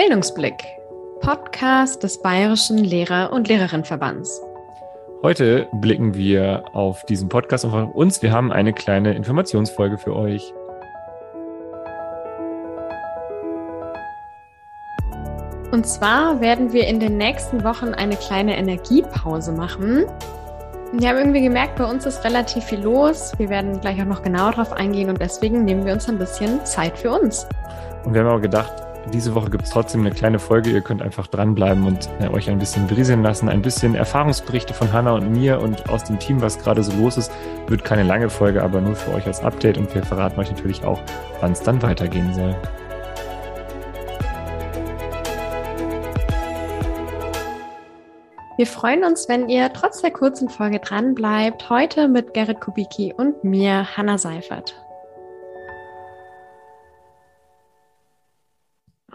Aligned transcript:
Bildungsblick, 0.00 0.54
Podcast 1.20 2.02
des 2.02 2.22
Bayerischen 2.22 2.78
Lehrer- 2.78 3.34
und 3.34 3.48
Lehrerinnenverbands. 3.48 4.40
Heute 5.22 5.68
blicken 5.74 6.14
wir 6.14 6.64
auf 6.72 7.04
diesen 7.04 7.28
Podcast 7.28 7.66
und 7.66 7.74
auf 7.74 7.94
uns. 7.94 8.22
Wir 8.22 8.32
haben 8.32 8.50
eine 8.50 8.72
kleine 8.72 9.12
Informationsfolge 9.12 9.98
für 9.98 10.16
euch. 10.16 10.54
Und 15.70 15.86
zwar 15.86 16.40
werden 16.40 16.72
wir 16.72 16.86
in 16.86 16.98
den 16.98 17.18
nächsten 17.18 17.62
Wochen 17.62 17.92
eine 17.92 18.16
kleine 18.16 18.56
Energiepause 18.56 19.52
machen. 19.52 20.06
Wir 20.94 21.10
haben 21.10 21.18
irgendwie 21.18 21.42
gemerkt, 21.42 21.76
bei 21.76 21.84
uns 21.84 22.06
ist 22.06 22.24
relativ 22.24 22.64
viel 22.64 22.80
los. 22.80 23.34
Wir 23.36 23.50
werden 23.50 23.78
gleich 23.82 24.00
auch 24.00 24.06
noch 24.06 24.22
genauer 24.22 24.52
darauf 24.52 24.72
eingehen 24.72 25.10
und 25.10 25.20
deswegen 25.20 25.66
nehmen 25.66 25.84
wir 25.84 25.92
uns 25.92 26.08
ein 26.08 26.16
bisschen 26.16 26.64
Zeit 26.64 26.96
für 26.96 27.10
uns. 27.10 27.46
Und 28.06 28.14
wir 28.14 28.24
haben 28.24 28.38
auch 28.38 28.40
gedacht, 28.40 28.72
diese 29.12 29.34
Woche 29.34 29.50
gibt 29.50 29.64
es 29.64 29.70
trotzdem 29.70 30.02
eine 30.02 30.10
kleine 30.10 30.38
Folge. 30.38 30.70
Ihr 30.70 30.80
könnt 30.80 31.02
einfach 31.02 31.26
dranbleiben 31.26 31.84
und 31.84 32.08
äh, 32.20 32.28
euch 32.28 32.48
ein 32.48 32.58
bisschen 32.58 32.86
brieseln 32.86 33.22
lassen. 33.22 33.48
Ein 33.48 33.62
bisschen 33.62 33.94
Erfahrungsberichte 33.94 34.72
von 34.72 34.92
Hanna 34.92 35.12
und 35.12 35.30
mir 35.30 35.60
und 35.60 35.88
aus 35.88 36.04
dem 36.04 36.18
Team, 36.18 36.40
was 36.40 36.58
gerade 36.58 36.82
so 36.82 36.92
los 36.92 37.16
ist. 37.16 37.32
Wird 37.66 37.84
keine 37.84 38.04
lange 38.04 38.30
Folge, 38.30 38.62
aber 38.62 38.80
nur 38.80 38.94
für 38.94 39.12
euch 39.14 39.26
als 39.26 39.42
Update. 39.42 39.78
Und 39.78 39.94
wir 39.94 40.02
verraten 40.04 40.38
euch 40.38 40.50
natürlich 40.50 40.84
auch, 40.84 41.00
wann 41.40 41.52
es 41.52 41.60
dann 41.60 41.82
weitergehen 41.82 42.32
soll. 42.34 42.54
Wir 48.56 48.66
freuen 48.66 49.04
uns, 49.04 49.28
wenn 49.28 49.48
ihr 49.48 49.72
trotz 49.72 50.02
der 50.02 50.10
kurzen 50.10 50.48
Folge 50.50 50.80
dran 50.80 51.14
bleibt. 51.14 51.70
Heute 51.70 52.08
mit 52.08 52.34
Gerrit 52.34 52.60
Kubicki 52.60 53.14
und 53.16 53.42
mir, 53.42 53.96
Hanna 53.96 54.18
Seifert. 54.18 54.74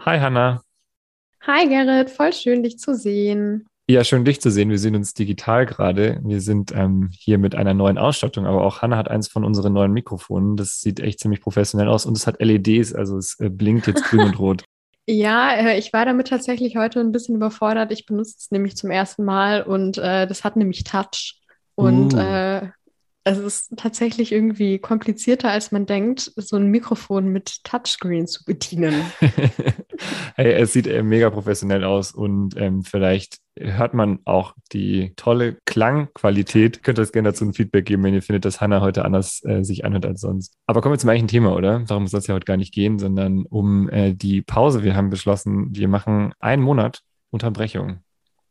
Hi 0.06 0.20
Hanna. 0.20 0.62
Hi 1.40 1.68
Gerrit, 1.68 2.10
voll 2.10 2.32
schön 2.32 2.62
dich 2.62 2.78
zu 2.78 2.94
sehen. 2.94 3.66
Ja, 3.88 4.04
schön 4.04 4.24
dich 4.24 4.40
zu 4.40 4.52
sehen. 4.52 4.70
Wir 4.70 4.78
sehen 4.78 4.94
uns 4.94 5.14
digital 5.14 5.66
gerade. 5.66 6.20
Wir 6.22 6.40
sind 6.40 6.72
ähm, 6.72 7.10
hier 7.12 7.38
mit 7.38 7.56
einer 7.56 7.74
neuen 7.74 7.98
Ausstattung, 7.98 8.46
aber 8.46 8.64
auch 8.64 8.82
Hanna 8.82 8.98
hat 8.98 9.10
eins 9.10 9.26
von 9.26 9.44
unseren 9.44 9.72
neuen 9.72 9.90
Mikrofonen. 9.92 10.56
Das 10.56 10.80
sieht 10.80 11.00
echt 11.00 11.18
ziemlich 11.18 11.40
professionell 11.40 11.88
aus 11.88 12.06
und 12.06 12.16
es 12.16 12.28
hat 12.28 12.40
LEDs, 12.40 12.94
also 12.94 13.18
es 13.18 13.40
äh, 13.40 13.50
blinkt 13.50 13.88
jetzt 13.88 14.04
grün 14.04 14.20
und 14.20 14.38
rot. 14.38 14.64
Ja, 15.08 15.52
äh, 15.52 15.78
ich 15.78 15.92
war 15.92 16.04
damit 16.04 16.26
tatsächlich 16.26 16.76
heute 16.76 16.98
ein 16.98 17.12
bisschen 17.12 17.36
überfordert. 17.36 17.92
Ich 17.92 18.06
benutze 18.06 18.34
es 18.38 18.50
nämlich 18.50 18.76
zum 18.76 18.90
ersten 18.90 19.24
Mal 19.24 19.62
und 19.62 19.98
äh, 19.98 20.26
das 20.26 20.42
hat 20.42 20.56
nämlich 20.56 20.82
Touch. 20.82 21.40
Und 21.76 22.14
uh. 22.14 22.68
Äh, 23.26 23.30
es 23.30 23.38
ist 23.38 23.76
tatsächlich 23.76 24.32
irgendwie 24.32 24.78
komplizierter, 24.78 25.50
als 25.50 25.72
man 25.72 25.86
denkt, 25.86 26.32
so 26.36 26.56
ein 26.56 26.68
Mikrofon 26.68 27.28
mit 27.28 27.64
Touchscreen 27.64 28.26
zu 28.26 28.44
bedienen. 28.44 29.02
hey, 30.36 30.52
es 30.52 30.72
sieht 30.72 30.86
äh, 30.86 31.02
mega 31.02 31.30
professionell 31.30 31.84
aus 31.84 32.12
und 32.12 32.56
ähm, 32.56 32.82
vielleicht 32.82 33.38
hört 33.58 33.94
man 33.94 34.20
auch 34.24 34.54
die 34.72 35.12
tolle 35.16 35.58
Klangqualität. 35.64 36.82
Könnt 36.82 36.98
ihr 36.98 37.02
das 37.02 37.12
gerne 37.12 37.30
dazu 37.30 37.44
ein 37.44 37.54
Feedback 37.54 37.86
geben, 37.86 38.04
wenn 38.04 38.14
ihr 38.14 38.22
findet, 38.22 38.44
dass 38.44 38.60
Hannah 38.60 38.80
heute 38.80 39.04
anders 39.04 39.42
äh, 39.44 39.62
sich 39.64 39.84
anhört 39.84 40.06
als 40.06 40.20
sonst. 40.20 40.54
Aber 40.66 40.80
kommen 40.80 40.94
wir 40.94 40.98
zum 40.98 41.10
eigentlichen 41.10 41.28
Thema, 41.28 41.54
oder? 41.56 41.80
Darum 41.80 42.06
soll 42.06 42.20
es 42.20 42.26
ja 42.26 42.34
heute 42.34 42.44
gar 42.44 42.56
nicht 42.56 42.72
gehen, 42.72 42.98
sondern 42.98 43.44
um 43.46 43.88
äh, 43.88 44.14
die 44.14 44.42
Pause. 44.42 44.82
Wir 44.82 44.94
haben 44.94 45.10
beschlossen, 45.10 45.74
wir 45.74 45.88
machen 45.88 46.32
einen 46.38 46.62
Monat 46.62 47.02
Unterbrechung. 47.30 48.00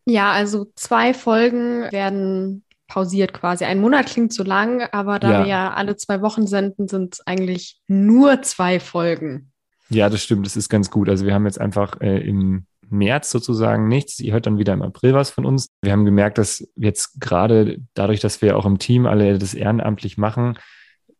Ja, 0.07 0.31
also 0.31 0.67
zwei 0.75 1.13
Folgen 1.13 1.91
werden 1.91 2.64
pausiert 2.88 3.33
quasi. 3.33 3.66
Ein 3.66 3.80
Monat 3.81 4.08
klingt 4.08 4.33
zu 4.33 4.44
lang, 4.44 4.81
aber 4.91 5.19
da 5.19 5.31
ja. 5.31 5.39
wir 5.39 5.47
ja 5.47 5.73
alle 5.73 5.95
zwei 5.95 6.22
Wochen 6.22 6.47
senden, 6.47 6.88
sind 6.88 7.16
es 7.16 7.27
eigentlich 7.27 7.81
nur 7.88 8.42
zwei 8.42 8.80
Folgen. 8.80 9.52
Ja, 9.89 10.09
das 10.09 10.23
stimmt. 10.23 10.45
Das 10.45 10.55
ist 10.55 10.69
ganz 10.69 10.89
gut. 10.89 11.09
Also 11.09 11.25
wir 11.25 11.33
haben 11.33 11.45
jetzt 11.45 11.61
einfach 11.61 12.00
äh, 12.02 12.19
im 12.19 12.66
März 12.89 13.31
sozusagen 13.31 13.88
nichts. 13.88 14.19
Ihr 14.19 14.33
hört 14.33 14.45
dann 14.45 14.58
wieder 14.58 14.73
im 14.73 14.81
April 14.81 15.14
was 15.14 15.30
von 15.30 15.45
uns. 15.45 15.67
Wir 15.81 15.92
haben 15.92 16.05
gemerkt, 16.05 16.38
dass 16.38 16.67
jetzt 16.75 17.19
gerade 17.19 17.77
dadurch, 17.94 18.19
dass 18.19 18.42
wir 18.42 18.58
auch 18.58 18.65
im 18.65 18.80
Team 18.80 19.05
alle 19.05 19.38
das 19.38 19.54
ehrenamtlich 19.54 20.17
machen, 20.17 20.58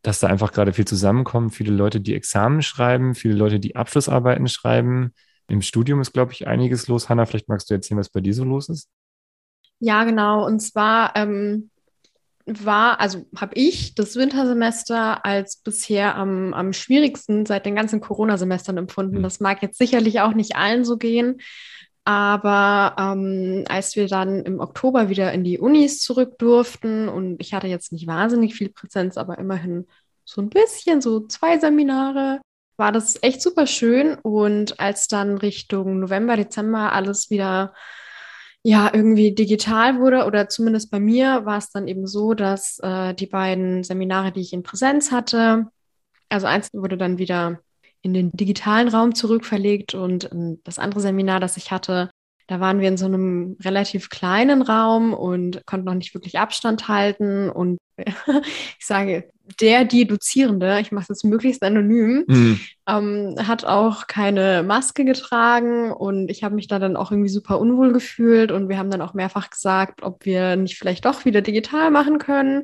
dass 0.02 0.20
da 0.20 0.28
einfach 0.28 0.52
gerade 0.52 0.72
viel 0.72 0.86
zusammenkommt. 0.86 1.54
Viele 1.54 1.72
Leute, 1.72 2.00
die 2.00 2.14
Examen 2.14 2.62
schreiben, 2.62 3.14
viele 3.14 3.34
Leute, 3.34 3.60
die 3.60 3.76
Abschlussarbeiten 3.76 4.48
schreiben. 4.48 5.12
Im 5.48 5.62
Studium 5.62 6.00
ist, 6.00 6.12
glaube 6.12 6.32
ich, 6.32 6.46
einiges 6.46 6.88
los. 6.88 7.08
Hanna, 7.08 7.26
vielleicht 7.26 7.48
magst 7.48 7.70
du 7.70 7.74
erzählen, 7.74 7.98
was 7.98 8.10
bei 8.10 8.20
dir 8.20 8.34
so 8.34 8.44
los 8.44 8.68
ist? 8.68 8.88
Ja, 9.78 10.04
genau. 10.04 10.46
Und 10.46 10.60
zwar 10.60 11.14
ähm, 11.16 11.70
war, 12.46 13.00
also 13.00 13.26
habe 13.36 13.54
ich 13.54 13.94
das 13.94 14.16
Wintersemester 14.16 15.24
als 15.24 15.56
bisher 15.56 16.14
am, 16.14 16.54
am 16.54 16.72
schwierigsten 16.72 17.44
seit 17.44 17.66
den 17.66 17.74
ganzen 17.74 18.00
Corona-Semestern 18.00 18.78
empfunden. 18.78 19.18
Mhm. 19.18 19.22
Das 19.22 19.40
mag 19.40 19.62
jetzt 19.62 19.78
sicherlich 19.78 20.20
auch 20.20 20.32
nicht 20.32 20.56
allen 20.56 20.84
so 20.84 20.96
gehen. 20.96 21.40
Aber 22.04 22.94
ähm, 22.98 23.64
als 23.68 23.96
wir 23.96 24.06
dann 24.06 24.44
im 24.44 24.60
Oktober 24.60 25.08
wieder 25.08 25.32
in 25.32 25.42
die 25.42 25.58
Unis 25.58 26.00
zurück 26.00 26.38
durften 26.38 27.08
und 27.08 27.40
ich 27.40 27.52
hatte 27.52 27.66
jetzt 27.66 27.90
nicht 27.90 28.06
wahnsinnig 28.06 28.54
viel 28.54 28.68
Präsenz, 28.68 29.16
aber 29.16 29.38
immerhin 29.38 29.88
so 30.24 30.40
ein 30.40 30.48
bisschen, 30.48 31.00
so 31.00 31.26
zwei 31.26 31.58
Seminare, 31.58 32.40
war 32.76 32.92
das 32.92 33.20
echt 33.22 33.42
super 33.42 33.66
schön. 33.66 34.16
Und 34.22 34.78
als 34.78 35.08
dann 35.08 35.38
Richtung 35.38 35.98
November, 35.98 36.36
Dezember 36.36 36.92
alles 36.92 37.28
wieder 37.30 37.74
ja 38.66 38.90
irgendwie 38.92 39.32
digital 39.32 40.00
wurde 40.00 40.24
oder 40.24 40.48
zumindest 40.48 40.90
bei 40.90 40.98
mir 40.98 41.46
war 41.46 41.56
es 41.58 41.70
dann 41.70 41.86
eben 41.86 42.08
so, 42.08 42.34
dass 42.34 42.80
äh, 42.80 43.14
die 43.14 43.28
beiden 43.28 43.84
Seminare, 43.84 44.32
die 44.32 44.40
ich 44.40 44.52
in 44.52 44.64
Präsenz 44.64 45.12
hatte, 45.12 45.68
also 46.28 46.48
eins 46.48 46.74
wurde 46.74 46.96
dann 46.96 47.18
wieder 47.18 47.60
in 48.02 48.12
den 48.12 48.32
digitalen 48.32 48.88
Raum 48.88 49.14
zurückverlegt 49.14 49.94
und 49.94 50.32
ähm, 50.32 50.60
das 50.64 50.80
andere 50.80 51.00
Seminar, 51.00 51.38
das 51.38 51.56
ich 51.56 51.70
hatte, 51.70 52.10
da 52.46 52.60
waren 52.60 52.80
wir 52.80 52.88
in 52.88 52.96
so 52.96 53.06
einem 53.06 53.56
relativ 53.62 54.08
kleinen 54.08 54.62
Raum 54.62 55.12
und 55.14 55.66
konnten 55.66 55.86
noch 55.86 55.94
nicht 55.94 56.14
wirklich 56.14 56.38
Abstand 56.38 56.86
halten. 56.86 57.50
Und 57.50 57.78
ich 58.78 58.86
sage, 58.86 59.30
der, 59.60 59.84
die 59.84 60.06
Dozierende, 60.06 60.80
ich 60.80 60.92
mache 60.92 61.04
es 61.04 61.08
jetzt 61.08 61.24
möglichst 61.24 61.62
anonym, 61.62 62.24
mhm. 62.26 62.60
ähm, 62.88 63.34
hat 63.46 63.64
auch 63.64 64.06
keine 64.06 64.62
Maske 64.62 65.04
getragen 65.04 65.92
und 65.92 66.30
ich 66.30 66.44
habe 66.44 66.54
mich 66.54 66.68
da 66.68 66.78
dann 66.78 66.96
auch 66.96 67.10
irgendwie 67.10 67.30
super 67.30 67.58
unwohl 67.58 67.92
gefühlt 67.92 68.52
und 68.52 68.68
wir 68.68 68.78
haben 68.78 68.90
dann 68.90 69.02
auch 69.02 69.14
mehrfach 69.14 69.50
gesagt, 69.50 70.02
ob 70.02 70.24
wir 70.24 70.56
nicht 70.56 70.78
vielleicht 70.78 71.04
doch 71.04 71.24
wieder 71.24 71.42
digital 71.42 71.90
machen 71.90 72.18
können. 72.18 72.62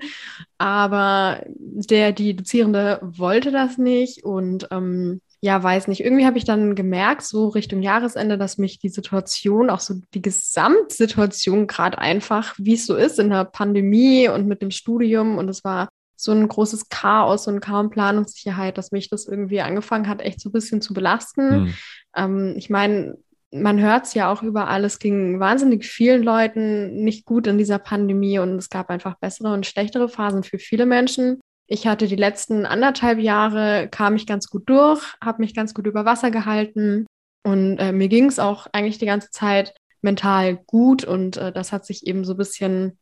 Aber 0.59 1.43
der, 1.49 2.13
die 2.13 2.37
Dozierende 2.37 3.01
wollte 3.03 3.51
das 3.51 3.79
nicht 3.79 4.25
und 4.25 4.69
ähm, 4.71 5.21
ja, 5.45 5.61
weiß 5.61 5.89
nicht. 5.89 6.05
Irgendwie 6.05 6.25
habe 6.25 6.39
ich 6.39 6.45
dann 6.45 6.77
gemerkt, 6.77 7.23
so 7.23 7.49
Richtung 7.49 7.83
Jahresende, 7.83 8.39
dass 8.39 8.59
mich 8.59 8.79
die 8.79 8.89
Situation, 8.89 9.71
auch 9.71 9.81
so 9.81 9.95
die 10.15 10.23
Gesamtsituation 10.23 11.67
gerade 11.67 11.99
einfach, 11.99 12.55
wie 12.59 12.75
es 12.75 12.87
so 12.87 12.95
ist 12.95 13.19
in 13.19 13.29
der 13.29 13.45
Pandemie 13.45 14.29
und 14.29 14.47
mit 14.47 14.63
dem 14.63 14.71
Studium 14.71 15.39
und 15.39 15.49
es 15.49 15.65
war 15.65 15.89
so 16.15 16.31
ein 16.31 16.47
großes 16.47 16.89
Chaos 16.91 17.49
und 17.49 17.61
kaum 17.61 17.91
Planungssicherheit, 17.91 18.79
dass 18.79 18.93
mich 18.93 19.11
das 19.11 19.27
irgendwie 19.27 19.61
angefangen 19.61 20.07
hat, 20.07 20.23
echt 20.23 20.41
so 20.41 20.49
ein 20.49 20.53
bisschen 20.53 20.81
zu 20.81 20.95
belasten. 20.95 21.51
Hm. 21.51 21.75
Ähm, 22.15 22.55
ich 22.57 22.71
meine, 22.71 23.19
man 23.51 23.81
hört 23.81 24.07
es 24.07 24.15
ja 24.15 24.31
auch 24.33 24.45
überall, 24.45 24.85
es 24.85 25.01
ging 25.01 25.41
wahnsinnig 25.41 25.85
vielen 25.85 26.23
Leuten 26.23 27.03
nicht 27.03 27.25
gut 27.25 27.49
in 27.49 27.59
dieser 27.59 27.81
Pandemie 27.81 28.39
und 28.39 28.55
es 28.57 28.71
gab 28.71 28.91
einfach 28.91 29.19
bessere 29.19 29.53
und 29.53 29.67
schlechtere 29.67 30.09
Phasen 30.09 30.45
für 30.45 30.61
viele 30.61 30.87
Menschen. 30.87 31.41
Ich 31.67 31.87
hatte 31.87 32.07
die 32.07 32.17
letzten 32.17 32.67
anderthalb 32.67 33.19
Jahre, 33.19 33.89
kam 33.91 34.15
ich 34.17 34.27
ganz 34.27 34.49
gut 34.49 34.69
durch, 34.69 35.03
habe 35.23 35.43
mich 35.43 35.55
ganz 35.55 35.75
gut 35.75 35.87
über 35.87 36.05
Wasser 36.05 36.31
gehalten 36.31 37.07
und 37.45 37.79
äh, 37.79 37.93
mir 37.93 38.09
ging 38.09 38.27
es 38.27 38.39
auch 38.39 38.67
eigentlich 38.73 38.99
die 38.99 39.07
ganze 39.07 39.31
Zeit 39.31 39.75
mental 40.03 40.57
gut 40.57 41.05
und 41.05 41.37
äh, 41.37 41.53
das 41.53 41.73
hat 41.73 41.87
sich 41.87 42.07
eben 42.07 42.25
so 42.25 42.35
ein 42.35 42.39
bisschen 42.39 42.99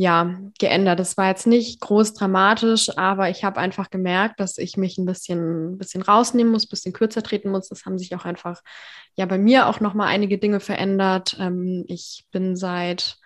ja, 0.00 0.40
geändert. 0.58 0.98
Das 0.98 1.18
war 1.18 1.28
jetzt 1.28 1.46
nicht 1.46 1.78
groß 1.82 2.14
dramatisch, 2.14 2.96
aber 2.96 3.28
ich 3.28 3.44
habe 3.44 3.60
einfach 3.60 3.90
gemerkt, 3.90 4.40
dass 4.40 4.56
ich 4.56 4.78
mich 4.78 4.96
ein 4.96 5.04
bisschen, 5.04 5.76
bisschen 5.76 6.00
rausnehmen 6.00 6.50
muss, 6.50 6.64
ein 6.64 6.70
bisschen 6.70 6.94
kürzer 6.94 7.22
treten 7.22 7.50
muss. 7.50 7.68
Das 7.68 7.84
haben 7.84 7.98
sich 7.98 8.14
auch 8.14 8.24
einfach 8.24 8.62
ja 9.16 9.26
bei 9.26 9.36
mir 9.36 9.66
auch 9.66 9.80
nochmal 9.80 10.08
einige 10.08 10.38
Dinge 10.38 10.60
verändert. 10.60 11.36
Ähm, 11.38 11.84
ich 11.86 12.24
bin 12.32 12.56
seit 12.56 13.18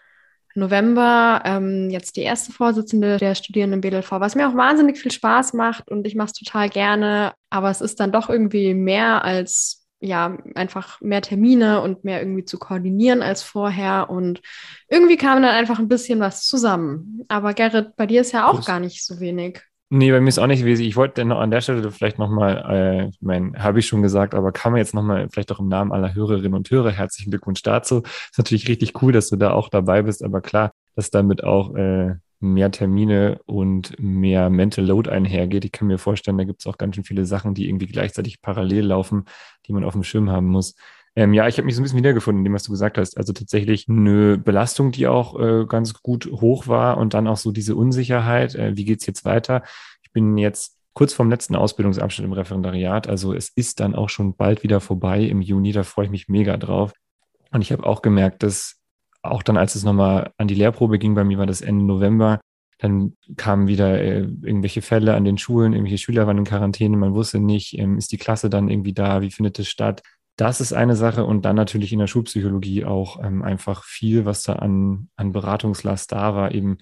November 0.54 1.42
ähm, 1.44 1.90
jetzt 1.90 2.16
die 2.16 2.22
erste 2.22 2.52
Vorsitzende 2.52 3.18
der 3.18 3.34
Studierenden 3.34 3.80
BLV, 3.80 4.10
was 4.12 4.34
mir 4.34 4.48
auch 4.48 4.54
wahnsinnig 4.54 4.98
viel 4.98 5.10
Spaß 5.10 5.52
macht 5.54 5.90
und 5.90 6.06
ich 6.06 6.14
mache 6.14 6.26
es 6.28 6.32
total 6.32 6.68
gerne. 6.68 7.32
Aber 7.50 7.70
es 7.70 7.80
ist 7.80 8.00
dann 8.00 8.12
doch 8.12 8.28
irgendwie 8.28 8.74
mehr 8.74 9.24
als 9.24 9.84
ja, 10.04 10.36
einfach 10.54 11.00
mehr 11.00 11.22
Termine 11.22 11.80
und 11.80 12.04
mehr 12.04 12.20
irgendwie 12.20 12.44
zu 12.44 12.58
koordinieren 12.58 13.22
als 13.22 13.42
vorher. 13.42 14.10
Und 14.10 14.42
irgendwie 14.88 15.16
kam 15.16 15.40
dann 15.40 15.54
einfach 15.54 15.78
ein 15.78 15.88
bisschen 15.88 16.20
was 16.20 16.44
zusammen. 16.44 17.24
Aber 17.28 17.54
Gerrit, 17.54 17.96
bei 17.96 18.06
dir 18.06 18.20
ist 18.20 18.32
ja 18.32 18.46
auch 18.46 18.56
Groß. 18.56 18.66
gar 18.66 18.80
nicht 18.80 19.04
so 19.04 19.18
wenig. 19.18 19.62
Nee, 19.90 20.10
bei 20.10 20.20
mir 20.20 20.28
ist 20.28 20.38
auch 20.38 20.46
nicht 20.46 20.64
wesentlich. 20.64 20.88
Ich 20.88 20.96
wollte 20.96 21.24
noch 21.24 21.38
an 21.38 21.50
der 21.50 21.60
Stelle 21.60 21.90
vielleicht 21.90 22.18
nochmal, 22.18 22.64
äh, 22.68 23.08
ich 23.08 23.20
meine, 23.20 23.52
habe 23.62 23.78
ich 23.78 23.86
schon 23.86 24.02
gesagt, 24.02 24.34
aber 24.34 24.50
kann 24.50 24.72
man 24.72 24.78
jetzt 24.78 24.94
nochmal, 24.94 25.28
vielleicht 25.30 25.52
auch 25.52 25.60
im 25.60 25.68
Namen 25.68 25.92
aller 25.92 26.14
Hörerinnen 26.14 26.54
und 26.54 26.70
Hörer, 26.70 26.90
herzlichen 26.90 27.30
Glückwunsch 27.30 27.62
dazu. 27.62 28.02
Ist 28.02 28.38
natürlich 28.38 28.66
richtig 28.68 29.00
cool, 29.02 29.12
dass 29.12 29.28
du 29.28 29.36
da 29.36 29.52
auch 29.52 29.68
dabei 29.68 30.02
bist, 30.02 30.24
aber 30.24 30.40
klar, 30.40 30.72
dass 30.96 31.10
damit 31.10 31.44
auch 31.44 31.74
äh, 31.76 32.14
mehr 32.40 32.70
Termine 32.70 33.40
und 33.46 33.98
mehr 33.98 34.50
Mental 34.50 34.84
Load 34.84 35.10
einhergeht. 35.10 35.64
Ich 35.64 35.72
kann 35.72 35.88
mir 35.88 35.98
vorstellen, 35.98 36.38
da 36.38 36.44
gibt 36.44 36.60
es 36.60 36.66
auch 36.66 36.78
ganz 36.78 36.94
schön 36.94 37.04
viele 37.04 37.26
Sachen, 37.26 37.54
die 37.54 37.68
irgendwie 37.68 37.86
gleichzeitig 37.86 38.40
parallel 38.40 38.86
laufen, 38.86 39.24
die 39.66 39.72
man 39.72 39.84
auf 39.84 39.92
dem 39.92 40.02
Schirm 40.02 40.30
haben 40.30 40.48
muss. 40.48 40.74
Ähm, 41.16 41.32
ja, 41.32 41.46
ich 41.46 41.58
habe 41.58 41.66
mich 41.66 41.76
so 41.76 41.80
ein 41.80 41.84
bisschen 41.84 41.98
wiedergefunden 41.98 42.40
in 42.40 42.44
dem, 42.44 42.54
was 42.54 42.64
du 42.64 42.72
gesagt 42.72 42.98
hast. 42.98 43.16
Also 43.16 43.32
tatsächlich 43.32 43.88
eine 43.88 44.36
Belastung, 44.36 44.90
die 44.90 45.06
auch 45.06 45.38
äh, 45.38 45.64
ganz 45.66 45.94
gut 46.02 46.26
hoch 46.26 46.66
war 46.66 46.96
und 46.98 47.14
dann 47.14 47.28
auch 47.28 47.36
so 47.36 47.52
diese 47.52 47.76
Unsicherheit, 47.76 48.54
äh, 48.56 48.76
wie 48.76 48.84
geht's 48.84 49.06
jetzt 49.06 49.24
weiter? 49.24 49.62
Ich 50.02 50.12
bin 50.12 50.36
jetzt 50.38 50.76
kurz 50.92 51.12
vorm 51.12 51.30
letzten 51.30 51.56
Ausbildungsabschnitt 51.56 52.24
im 52.24 52.32
Referendariat. 52.32 53.08
Also 53.08 53.32
es 53.32 53.48
ist 53.48 53.80
dann 53.80 53.94
auch 53.94 54.08
schon 54.08 54.36
bald 54.36 54.62
wieder 54.62 54.80
vorbei 54.80 55.22
im 55.22 55.40
Juni. 55.40 55.72
Da 55.72 55.82
freue 55.82 56.06
ich 56.06 56.10
mich 56.10 56.28
mega 56.28 56.56
drauf. 56.56 56.92
Und 57.52 57.62
ich 57.62 57.72
habe 57.72 57.84
auch 57.84 58.02
gemerkt, 58.02 58.42
dass 58.42 58.80
auch 59.22 59.42
dann, 59.42 59.56
als 59.56 59.74
es 59.74 59.84
nochmal 59.84 60.32
an 60.36 60.48
die 60.48 60.54
Lehrprobe 60.54 60.98
ging, 60.98 61.14
bei 61.14 61.24
mir 61.24 61.38
war 61.38 61.46
das 61.46 61.60
Ende 61.60 61.84
November, 61.84 62.40
dann 62.78 63.16
kamen 63.36 63.68
wieder 63.68 64.00
äh, 64.00 64.20
irgendwelche 64.42 64.82
Fälle 64.82 65.14
an 65.14 65.24
den 65.24 65.38
Schulen, 65.38 65.72
irgendwelche 65.72 65.98
Schüler 65.98 66.26
waren 66.26 66.38
in 66.38 66.44
Quarantäne, 66.44 66.96
man 66.96 67.14
wusste 67.14 67.38
nicht, 67.38 67.78
ähm, 67.78 67.96
ist 67.96 68.12
die 68.12 68.18
Klasse 68.18 68.50
dann 68.50 68.68
irgendwie 68.68 68.92
da, 68.92 69.22
wie 69.22 69.30
findet 69.30 69.58
es 69.58 69.68
statt? 69.68 70.02
Das 70.36 70.60
ist 70.60 70.72
eine 70.72 70.96
Sache 70.96 71.24
und 71.24 71.44
dann 71.44 71.56
natürlich 71.56 71.92
in 71.92 72.00
der 72.00 72.08
Schulpsychologie 72.08 72.84
auch 72.84 73.22
ähm, 73.22 73.42
einfach 73.42 73.84
viel, 73.84 74.24
was 74.24 74.42
da 74.42 74.54
an, 74.54 75.08
an 75.16 75.32
Beratungslast 75.32 76.10
da 76.10 76.34
war, 76.34 76.52
eben 76.52 76.78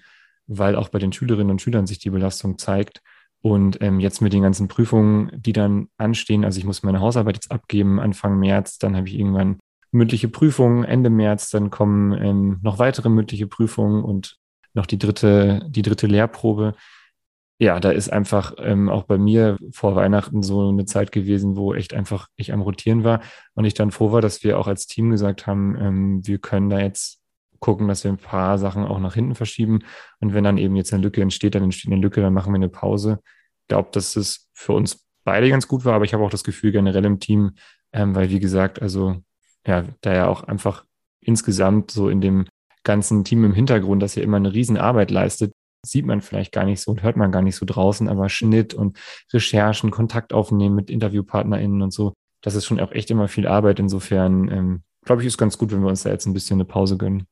weil 0.47 0.75
auch 0.75 0.89
bei 0.89 0.99
den 0.99 1.13
Schülerinnen 1.13 1.51
und 1.51 1.61
Schülern 1.61 1.87
sich 1.87 1.99
die 1.99 2.09
Belastung 2.09 2.57
zeigt. 2.57 3.01
Und 3.41 3.81
ähm, 3.81 3.99
jetzt 3.99 4.21
mit 4.21 4.33
den 4.33 4.41
ganzen 4.41 4.69
Prüfungen, 4.69 5.29
die 5.35 5.53
dann 5.53 5.89
anstehen, 5.97 6.45
also 6.45 6.57
ich 6.57 6.65
muss 6.65 6.81
meine 6.81 7.01
Hausarbeit 7.01 7.35
jetzt 7.35 7.51
abgeben 7.51 7.99
Anfang 7.99 8.39
März, 8.39 8.77
dann 8.77 8.95
habe 8.95 9.07
ich 9.07 9.15
irgendwann 9.15 9.59
mündliche 9.91 10.29
Prüfungen 10.29 10.85
Ende 10.85 11.09
März, 11.09 11.49
dann 11.49 11.69
kommen 11.69 12.13
ähm, 12.13 12.59
noch 12.63 12.79
weitere 12.79 13.09
mündliche 13.09 13.47
Prüfungen 13.47 14.03
und 14.03 14.37
noch 14.73 14.85
die 14.85 14.97
dritte, 14.97 15.65
die 15.69 15.81
dritte 15.81 16.07
Lehrprobe. 16.07 16.73
Ja, 17.63 17.79
da 17.79 17.91
ist 17.91 18.11
einfach 18.11 18.55
ähm, 18.57 18.89
auch 18.89 19.03
bei 19.03 19.17
mir 19.17 19.57
vor 19.71 19.95
Weihnachten 19.95 20.43
so 20.43 20.67
eine 20.67 20.83
Zeit 20.83 21.13
gewesen, 21.13 21.55
wo 21.55 21.73
echt 21.73 21.93
einfach 21.93 22.27
ich 22.35 22.51
am 22.51 22.59
Rotieren 22.59 23.05
war 23.05 23.21
und 23.53 23.63
ich 23.63 23.73
dann 23.73 23.91
froh 23.91 24.11
war, 24.11 24.19
dass 24.19 24.43
wir 24.43 24.59
auch 24.59 24.67
als 24.67 24.85
Team 24.85 25.11
gesagt 25.11 25.47
haben, 25.47 25.77
ähm, 25.79 26.27
wir 26.27 26.39
können 26.39 26.69
da 26.69 26.79
jetzt 26.79 27.21
gucken, 27.59 27.87
dass 27.87 28.03
wir 28.03 28.11
ein 28.11 28.17
paar 28.17 28.57
Sachen 28.57 28.83
auch 28.83 28.99
nach 28.99 29.13
hinten 29.13 29.33
verschieben. 29.33 29.79
Und 30.19 30.33
wenn 30.33 30.43
dann 30.43 30.57
eben 30.57 30.75
jetzt 30.75 30.91
eine 30.91 31.01
Lücke 31.03 31.21
entsteht, 31.21 31.55
dann 31.55 31.63
entsteht 31.63 31.89
eine 31.89 32.01
Lücke, 32.01 32.19
dann 32.19 32.33
machen 32.33 32.51
wir 32.51 32.57
eine 32.57 32.67
Pause. 32.67 33.19
Ich 33.61 33.69
glaube, 33.69 33.87
dass 33.93 34.17
es 34.17 34.49
für 34.53 34.73
uns 34.73 35.07
beide 35.23 35.49
ganz 35.49 35.69
gut 35.69 35.85
war, 35.85 35.93
aber 35.93 36.03
ich 36.03 36.13
habe 36.13 36.25
auch 36.25 36.29
das 36.29 36.43
Gefühl 36.43 36.73
generell 36.73 37.05
im 37.05 37.21
Team, 37.21 37.53
ähm, 37.93 38.13
weil 38.13 38.29
wie 38.29 38.41
gesagt, 38.41 38.81
also 38.81 39.23
ja, 39.65 39.85
da 40.01 40.13
ja 40.13 40.27
auch 40.27 40.43
einfach 40.43 40.83
insgesamt 41.21 41.91
so 41.91 42.09
in 42.09 42.19
dem 42.19 42.45
ganzen 42.83 43.23
Team 43.23 43.45
im 43.45 43.53
Hintergrund, 43.53 44.03
das 44.03 44.15
ja 44.15 44.23
immer 44.23 44.35
eine 44.35 44.53
Riesenarbeit 44.53 45.11
leistet, 45.11 45.52
sieht 45.85 46.05
man 46.05 46.21
vielleicht 46.21 46.51
gar 46.51 46.65
nicht 46.65 46.81
so 46.81 46.91
und 46.91 47.03
hört 47.03 47.17
man 47.17 47.31
gar 47.31 47.41
nicht 47.41 47.55
so 47.55 47.65
draußen, 47.65 48.07
aber 48.07 48.29
Schnitt 48.29 48.73
und 48.73 48.97
Recherchen, 49.31 49.91
Kontakt 49.91 50.33
aufnehmen 50.33 50.75
mit 50.75 50.89
InterviewpartnerInnen 50.89 51.81
und 51.81 51.91
so, 51.91 52.13
das 52.41 52.55
ist 52.55 52.65
schon 52.65 52.79
auch 52.79 52.91
echt 52.91 53.11
immer 53.11 53.27
viel 53.27 53.47
Arbeit. 53.47 53.79
Insofern, 53.79 54.49
ähm, 54.49 54.83
glaube 55.05 55.21
ich, 55.21 55.27
ist 55.27 55.37
ganz 55.37 55.57
gut, 55.57 55.71
wenn 55.71 55.81
wir 55.81 55.89
uns 55.89 56.03
da 56.03 56.09
jetzt 56.09 56.25
ein 56.25 56.33
bisschen 56.33 56.57
eine 56.57 56.65
Pause 56.65 56.97
gönnen. 56.97 57.27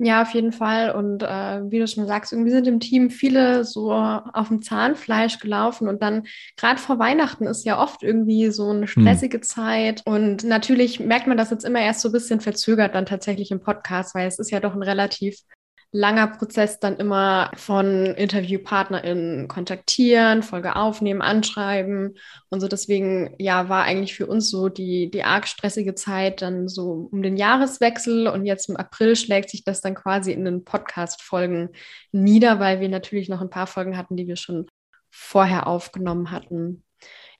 Ja, 0.00 0.22
auf 0.22 0.32
jeden 0.32 0.52
Fall. 0.52 0.92
Und 0.92 1.24
äh, 1.24 1.60
wie 1.70 1.80
du 1.80 1.88
schon 1.88 2.06
sagst, 2.06 2.32
irgendwie 2.32 2.52
sind 2.52 2.68
im 2.68 2.78
Team 2.78 3.10
viele 3.10 3.64
so 3.64 3.92
auf 3.92 4.46
dem 4.46 4.62
Zahnfleisch 4.62 5.40
gelaufen. 5.40 5.88
Und 5.88 6.02
dann 6.02 6.22
gerade 6.56 6.78
vor 6.78 7.00
Weihnachten 7.00 7.46
ist 7.46 7.64
ja 7.64 7.82
oft 7.82 8.04
irgendwie 8.04 8.50
so 8.50 8.70
eine 8.70 8.82
hm. 8.82 8.86
stressige 8.86 9.38
hm. 9.38 9.42
Zeit. 9.42 10.02
Und 10.06 10.44
natürlich 10.44 11.00
merkt 11.00 11.26
man 11.26 11.36
das 11.36 11.50
jetzt 11.50 11.64
immer 11.64 11.80
erst 11.80 12.00
so 12.00 12.10
ein 12.10 12.12
bisschen 12.12 12.40
verzögert 12.40 12.94
dann 12.94 13.06
tatsächlich 13.06 13.50
im 13.50 13.60
Podcast, 13.60 14.14
weil 14.14 14.28
es 14.28 14.38
ist 14.38 14.52
ja 14.52 14.60
doch 14.60 14.74
ein 14.74 14.82
relativ 14.82 15.40
langer 15.90 16.26
Prozess 16.26 16.80
dann 16.80 16.96
immer 16.96 17.50
von 17.56 18.06
InterviewpartnerInnen 18.06 19.48
kontaktieren, 19.48 20.42
Folge 20.42 20.76
aufnehmen, 20.76 21.22
anschreiben 21.22 22.18
und 22.50 22.60
so. 22.60 22.68
Deswegen, 22.68 23.34
ja, 23.38 23.70
war 23.70 23.84
eigentlich 23.84 24.14
für 24.14 24.26
uns 24.26 24.50
so 24.50 24.68
die, 24.68 25.10
die 25.10 25.24
arg 25.24 25.48
stressige 25.48 25.94
Zeit 25.94 26.42
dann 26.42 26.68
so 26.68 27.08
um 27.10 27.22
den 27.22 27.38
Jahreswechsel 27.38 28.28
und 28.28 28.44
jetzt 28.44 28.68
im 28.68 28.76
April 28.76 29.16
schlägt 29.16 29.48
sich 29.48 29.64
das 29.64 29.80
dann 29.80 29.94
quasi 29.94 30.32
in 30.32 30.44
den 30.44 30.64
Podcast-Folgen 30.64 31.70
nieder, 32.12 32.60
weil 32.60 32.80
wir 32.80 32.88
natürlich 32.90 33.30
noch 33.30 33.40
ein 33.40 33.50
paar 33.50 33.66
Folgen 33.66 33.96
hatten, 33.96 34.16
die 34.16 34.28
wir 34.28 34.36
schon 34.36 34.66
vorher 35.10 35.66
aufgenommen 35.66 36.30
hatten. 36.30 36.84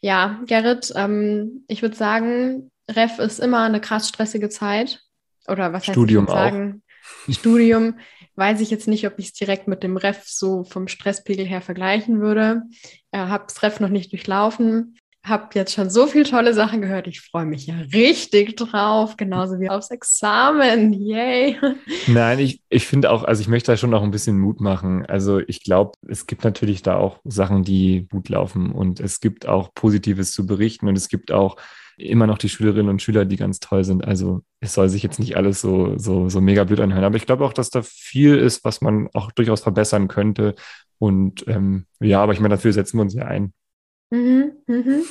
Ja, 0.01 0.41
Gerrit, 0.47 0.93
ähm, 0.97 1.65
ich 1.69 1.83
würde 1.83 1.97
sagen, 1.97 2.71
Ref 2.89 3.19
ist 3.19 3.41
immer 3.41 3.65
eine 3.65 3.81
krass 3.81 4.09
stressige 4.09 4.49
Zeit. 4.49 5.03
Oder 5.47 5.73
was 5.73 5.83
heißt 5.83 5.93
Studium 5.93 6.25
ich 6.25 6.31
sagen? 6.31 6.83
Auch. 6.83 6.89
Studium 7.35 7.99
weiß 8.39 8.61
ich 8.61 8.71
jetzt 8.71 8.89
nicht, 8.89 9.07
ob 9.07 9.19
ich 9.19 9.27
es 9.27 9.33
direkt 9.33 9.67
mit 9.69 9.83
dem 9.83 9.97
Ref 9.97 10.23
so 10.25 10.65
vom 10.65 10.89
Stresspegel 10.89 11.45
her 11.45 11.61
vergleichen 11.61 12.21
würde. 12.21 12.63
Äh, 13.11 13.19
habe 13.19 13.45
das 13.49 13.63
Ref 13.63 13.81
noch 13.81 13.89
nicht 13.89 14.13
durchlaufen. 14.13 14.97
Habe 15.25 15.49
jetzt 15.55 15.75
schon 15.75 15.91
so 15.91 16.07
viele 16.07 16.25
tolle 16.25 16.55
Sachen 16.55 16.81
gehört. 16.81 17.09
Ich 17.09 17.21
freue 17.21 17.45
mich 17.45 17.67
ja 17.67 17.75
richtig 17.93 18.57
drauf, 18.57 19.17
genauso 19.17 19.59
wie 19.59 19.69
aufs 19.69 19.91
Examen. 19.91 20.93
Yay! 20.93 21.59
Nein, 22.07 22.39
ich, 22.39 22.63
ich 22.71 22.87
finde 22.87 23.11
auch, 23.11 23.25
also 23.25 23.43
ich 23.43 23.49
möchte 23.49 23.73
da 23.73 23.77
schon 23.77 23.91
noch 23.91 24.05
ein 24.05 24.13
bisschen 24.13 24.39
Mut 24.39 24.61
machen. 24.61 25.05
Also 25.05 25.41
ich 25.41 25.65
glaube, 25.65 25.99
es 26.07 26.27
gibt 26.27 26.45
natürlich 26.45 26.83
da 26.83 26.97
auch 26.97 27.19
Sachen, 27.25 27.65
die 27.65 28.07
gut 28.09 28.29
laufen 28.29 28.71
und 28.71 29.01
es 29.01 29.19
gibt 29.19 29.47
auch 29.47 29.75
Positives 29.75 30.31
zu 30.31 30.47
berichten 30.47 30.87
und 30.87 30.97
es 30.97 31.09
gibt 31.09 31.33
auch 31.33 31.57
immer 31.99 32.27
noch 32.27 32.39
die 32.39 32.49
Schülerinnen 32.49 32.89
und 32.89 33.03
Schüler, 33.03 33.25
die 33.25 33.37
ganz 33.37 33.61
toll 33.61 33.85
sind. 33.85 34.05
Also 34.05 34.43
es 34.61 34.73
soll 34.73 34.89
sich 34.89 35.03
jetzt 35.03 35.19
nicht 35.19 35.37
alles 35.37 35.61
so, 35.61 35.99
so, 35.99 36.29
so 36.29 36.41
mega 36.41 36.65
blöd 36.65 36.81
anhören. 36.81 37.05
Aber 37.05 37.17
ich 37.17 37.27
glaube 37.27 37.45
auch, 37.45 37.53
dass 37.53 37.71
da 37.71 37.83
viel 37.83 38.37
ist, 38.37 38.65
was 38.65 38.81
man 38.81 39.09
auch 39.15 39.33
durchaus 39.33 39.61
verbessern 39.61 40.09
könnte. 40.09 40.55
Und 40.99 41.47
ähm, 41.49 41.87
ja, 42.01 42.23
aber 42.23 42.33
ich 42.33 42.41
meine, 42.41 42.55
dafür 42.55 42.73
setzen 42.73 42.99
wir 42.99 43.03
uns 43.03 43.15
ja 43.15 43.25
ein. 43.25 43.53
Mhm, 44.11 44.53
mhm. 44.67 45.03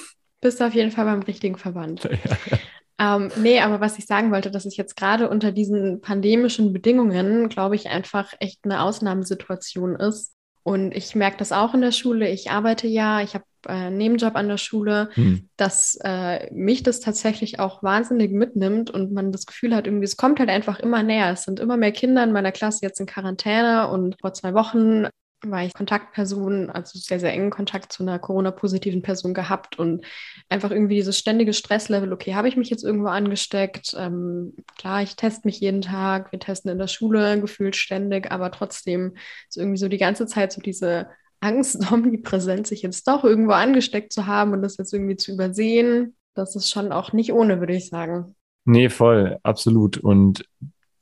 Bist 0.41 0.61
auf 0.61 0.73
jeden 0.73 0.91
Fall 0.91 1.05
beim 1.05 1.21
richtigen 1.21 1.57
Verband. 1.57 2.09
Ja. 2.23 2.57
Ähm, 2.99 3.29
nee, 3.37 3.59
aber 3.59 3.79
was 3.79 3.99
ich 3.99 4.07
sagen 4.07 4.31
wollte, 4.31 4.49
dass 4.49 4.65
es 4.65 4.75
jetzt 4.75 4.95
gerade 4.95 5.29
unter 5.29 5.51
diesen 5.51 6.01
pandemischen 6.01 6.73
Bedingungen, 6.73 7.47
glaube 7.47 7.75
ich, 7.75 7.89
einfach 7.89 8.33
echt 8.39 8.61
eine 8.63 8.81
Ausnahmesituation 8.81 9.95
ist. 9.95 10.33
Und 10.67 10.93
ich 10.93 11.15
merke 11.15 11.37
das 11.37 11.53
auch 11.53 11.73
in 11.73 11.79
der 11.79 11.93
Schule. 11.93 12.27
Ich 12.27 12.51
arbeite 12.51 12.87
ja, 12.87 13.21
ich 13.21 13.35
habe 13.35 13.45
äh, 13.69 13.89
Nebenjob 13.89 14.35
an 14.35 14.49
der 14.49 14.57
Schule, 14.57 15.07
hm. 15.13 15.47
dass 15.55 15.97
äh, 16.03 16.53
mich 16.53 16.83
das 16.83 16.99
tatsächlich 16.99 17.61
auch 17.61 17.83
wahnsinnig 17.83 18.33
mitnimmt 18.33 18.89
und 18.89 19.13
man 19.13 19.31
das 19.31 19.45
Gefühl 19.45 19.73
hat, 19.73 19.87
irgendwie, 19.87 20.03
es 20.03 20.17
kommt 20.17 20.39
halt 20.39 20.49
einfach 20.49 20.81
immer 20.81 21.03
näher. 21.03 21.31
Es 21.31 21.43
sind 21.43 21.61
immer 21.61 21.77
mehr 21.77 21.93
Kinder 21.93 22.21
in 22.21 22.33
meiner 22.33 22.51
Klasse 22.51 22.79
jetzt 22.81 22.99
in 22.99 23.05
Quarantäne 23.05 23.87
und 23.87 24.19
vor 24.19 24.33
zwei 24.33 24.53
Wochen 24.55 25.07
war 25.43 25.63
ich 25.63 25.73
Kontaktperson, 25.73 26.69
also 26.69 26.97
sehr, 26.97 27.19
sehr 27.19 27.31
engen 27.31 27.51
Kontakt 27.51 27.91
zu 27.93 28.03
einer 28.03 28.19
Corona-positiven 28.19 29.01
Person 29.01 29.33
gehabt 29.33 29.77
und 29.77 30.05
einfach 30.49 30.71
irgendwie 30.71 30.95
dieses 30.95 31.17
ständige 31.17 31.53
Stresslevel, 31.53 32.11
okay, 32.11 32.35
habe 32.35 32.47
ich 32.47 32.57
mich 32.57 32.69
jetzt 32.69 32.83
irgendwo 32.83 33.07
angesteckt? 33.07 33.95
Ähm, 33.97 34.55
klar, 34.77 35.03
ich 35.03 35.15
teste 35.15 35.47
mich 35.47 35.59
jeden 35.59 35.81
Tag, 35.81 36.31
wir 36.31 36.39
testen 36.39 36.71
in 36.71 36.79
der 36.79 36.87
Schule 36.87 37.39
gefühlt 37.39 37.75
ständig, 37.75 38.31
aber 38.31 38.51
trotzdem 38.51 39.15
ist 39.47 39.57
irgendwie 39.57 39.77
so 39.77 39.87
die 39.87 39.99
ganze 39.99 40.25
Zeit 40.25 40.51
so 40.51 40.61
diese 40.61 41.07
Angst 41.39 41.79
omnipräsent, 41.91 42.67
sich 42.67 42.81
jetzt 42.81 43.07
doch 43.07 43.23
irgendwo 43.23 43.51
angesteckt 43.51 44.13
zu 44.13 44.25
haben 44.25 44.53
und 44.53 44.61
das 44.61 44.77
jetzt 44.77 44.93
irgendwie 44.93 45.17
zu 45.17 45.33
übersehen. 45.33 46.15
Das 46.33 46.55
ist 46.55 46.69
schon 46.69 46.91
auch 46.91 47.13
nicht 47.13 47.31
ohne, 47.33 47.59
würde 47.59 47.75
ich 47.75 47.89
sagen. 47.89 48.35
Nee, 48.65 48.89
voll, 48.89 49.37
absolut. 49.43 49.97
Und 49.97 50.43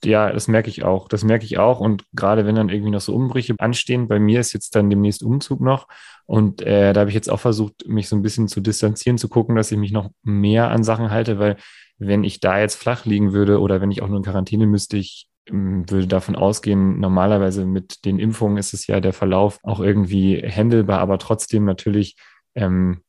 ja, 0.05 0.31
das 0.31 0.47
merke 0.47 0.69
ich 0.69 0.83
auch. 0.83 1.07
Das 1.07 1.23
merke 1.23 1.45
ich 1.45 1.57
auch. 1.57 1.79
Und 1.79 2.05
gerade 2.13 2.45
wenn 2.45 2.55
dann 2.55 2.69
irgendwie 2.69 2.91
noch 2.91 3.01
so 3.01 3.13
Umbrüche 3.13 3.55
anstehen, 3.57 4.07
bei 4.07 4.19
mir 4.19 4.39
ist 4.39 4.53
jetzt 4.53 4.75
dann 4.75 4.89
demnächst 4.89 5.23
Umzug 5.23 5.61
noch. 5.61 5.87
Und 6.25 6.61
äh, 6.61 6.93
da 6.93 7.01
habe 7.01 7.09
ich 7.09 7.15
jetzt 7.15 7.29
auch 7.29 7.39
versucht, 7.39 7.87
mich 7.87 8.07
so 8.09 8.15
ein 8.15 8.21
bisschen 8.21 8.47
zu 8.47 8.61
distanzieren, 8.61 9.17
zu 9.17 9.29
gucken, 9.29 9.55
dass 9.55 9.71
ich 9.71 9.77
mich 9.77 9.91
noch 9.91 10.09
mehr 10.23 10.69
an 10.71 10.83
Sachen 10.83 11.11
halte, 11.11 11.39
weil 11.39 11.57
wenn 11.97 12.23
ich 12.23 12.39
da 12.39 12.59
jetzt 12.59 12.75
flach 12.75 13.05
liegen 13.05 13.33
würde 13.33 13.59
oder 13.59 13.81
wenn 13.81 13.91
ich 13.91 14.01
auch 14.01 14.07
nur 14.07 14.17
in 14.17 14.23
Quarantäne 14.23 14.67
müsste, 14.67 14.97
ich 14.97 15.27
ähm, 15.47 15.89
würde 15.89 16.07
davon 16.07 16.35
ausgehen, 16.35 16.99
normalerweise 16.99 17.65
mit 17.65 18.05
den 18.05 18.19
Impfungen 18.19 18.57
ist 18.57 18.73
es 18.73 18.87
ja 18.87 18.99
der 18.99 19.13
Verlauf 19.13 19.59
auch 19.63 19.79
irgendwie 19.79 20.41
händelbar, 20.41 20.99
aber 20.99 21.19
trotzdem 21.19 21.65
natürlich 21.65 22.15
ähm, 22.55 23.01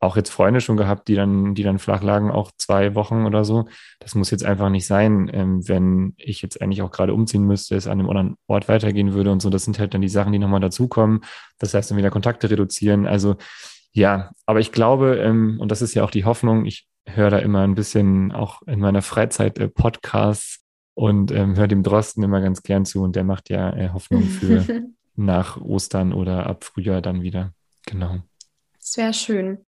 auch 0.00 0.16
jetzt 0.16 0.30
Freunde 0.30 0.62
schon 0.62 0.78
gehabt, 0.78 1.08
die 1.08 1.14
dann, 1.14 1.54
die 1.54 1.62
dann 1.62 1.78
flach 1.78 2.02
lagen, 2.02 2.30
auch 2.30 2.50
zwei 2.56 2.94
Wochen 2.94 3.26
oder 3.26 3.44
so. 3.44 3.66
Das 3.98 4.14
muss 4.14 4.30
jetzt 4.30 4.44
einfach 4.44 4.70
nicht 4.70 4.86
sein, 4.86 5.30
ähm, 5.32 5.68
wenn 5.68 6.14
ich 6.16 6.40
jetzt 6.40 6.60
eigentlich 6.60 6.80
auch 6.80 6.90
gerade 6.90 7.12
umziehen 7.12 7.44
müsste, 7.44 7.76
es 7.76 7.86
an 7.86 8.00
einem 8.00 8.08
anderen 8.08 8.36
Ort 8.46 8.68
weitergehen 8.68 9.12
würde 9.12 9.30
und 9.30 9.40
so. 9.42 9.50
Das 9.50 9.64
sind 9.64 9.78
halt 9.78 9.92
dann 9.92 10.00
die 10.00 10.08
Sachen, 10.08 10.32
die 10.32 10.38
nochmal 10.38 10.60
dazukommen. 10.60 11.20
Das 11.58 11.74
heißt, 11.74 11.90
dann 11.90 11.98
wieder 11.98 12.10
Kontakte 12.10 12.50
reduzieren. 12.50 13.06
Also 13.06 13.36
ja, 13.92 14.30
aber 14.46 14.60
ich 14.60 14.72
glaube, 14.72 15.16
ähm, 15.16 15.58
und 15.60 15.70
das 15.70 15.82
ist 15.82 15.94
ja 15.94 16.02
auch 16.02 16.10
die 16.10 16.24
Hoffnung, 16.24 16.64
ich 16.64 16.88
höre 17.06 17.30
da 17.30 17.38
immer 17.38 17.62
ein 17.62 17.74
bisschen 17.74 18.32
auch 18.32 18.62
in 18.62 18.80
meiner 18.80 19.02
Freizeit 19.02 19.58
äh, 19.58 19.68
Podcasts 19.68 20.60
und 20.94 21.30
ähm, 21.30 21.56
höre 21.56 21.68
dem 21.68 21.82
Drosten 21.82 22.22
immer 22.22 22.40
ganz 22.40 22.62
gern 22.62 22.84
zu 22.84 23.02
und 23.02 23.16
der 23.16 23.24
macht 23.24 23.50
ja 23.50 23.74
äh, 23.74 23.90
Hoffnung 23.90 24.22
für 24.22 24.64
nach 25.16 25.60
Ostern 25.60 26.12
oder 26.12 26.46
ab 26.46 26.64
Frühjahr 26.64 27.02
dann 27.02 27.22
wieder. 27.22 27.52
Genau. 27.86 28.18
Sehr 28.78 29.12
schön. 29.12 29.58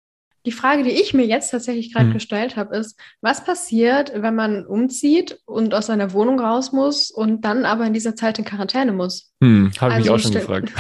Die 0.45 0.53
Frage, 0.53 0.83
die 0.83 0.91
ich 0.91 1.15
mir 1.15 1.25
jetzt 1.25 1.51
tatsächlich 1.51 1.93
gerade 1.93 2.07
hm. 2.07 2.15
gestellt 2.15 2.57
habe, 2.57 2.77
ist, 2.77 2.99
was 3.21 3.45
passiert, 3.45 4.13
wenn 4.15 4.35
man 4.35 4.67
umzieht 4.67 5.39
und 5.45 5.75
aus 5.75 5.87
seiner 5.87 6.13
Wohnung 6.13 6.41
raus 6.41 6.73
muss 6.73 7.11
und 7.11 7.45
dann 7.45 7.65
aber 7.65 7.87
in 7.87 7.93
dieser 7.93 8.17
Zeit 8.17 8.39
in 8.39 8.45
Quarantäne 8.45 8.93
muss? 8.93 9.33
Hm, 9.41 9.71
habe 9.81 9.95
also, 9.95 9.99
ich 9.99 10.05
mich 10.05 10.11
auch 10.11 10.19
schon 10.19 10.33
gefragt. 10.33 10.73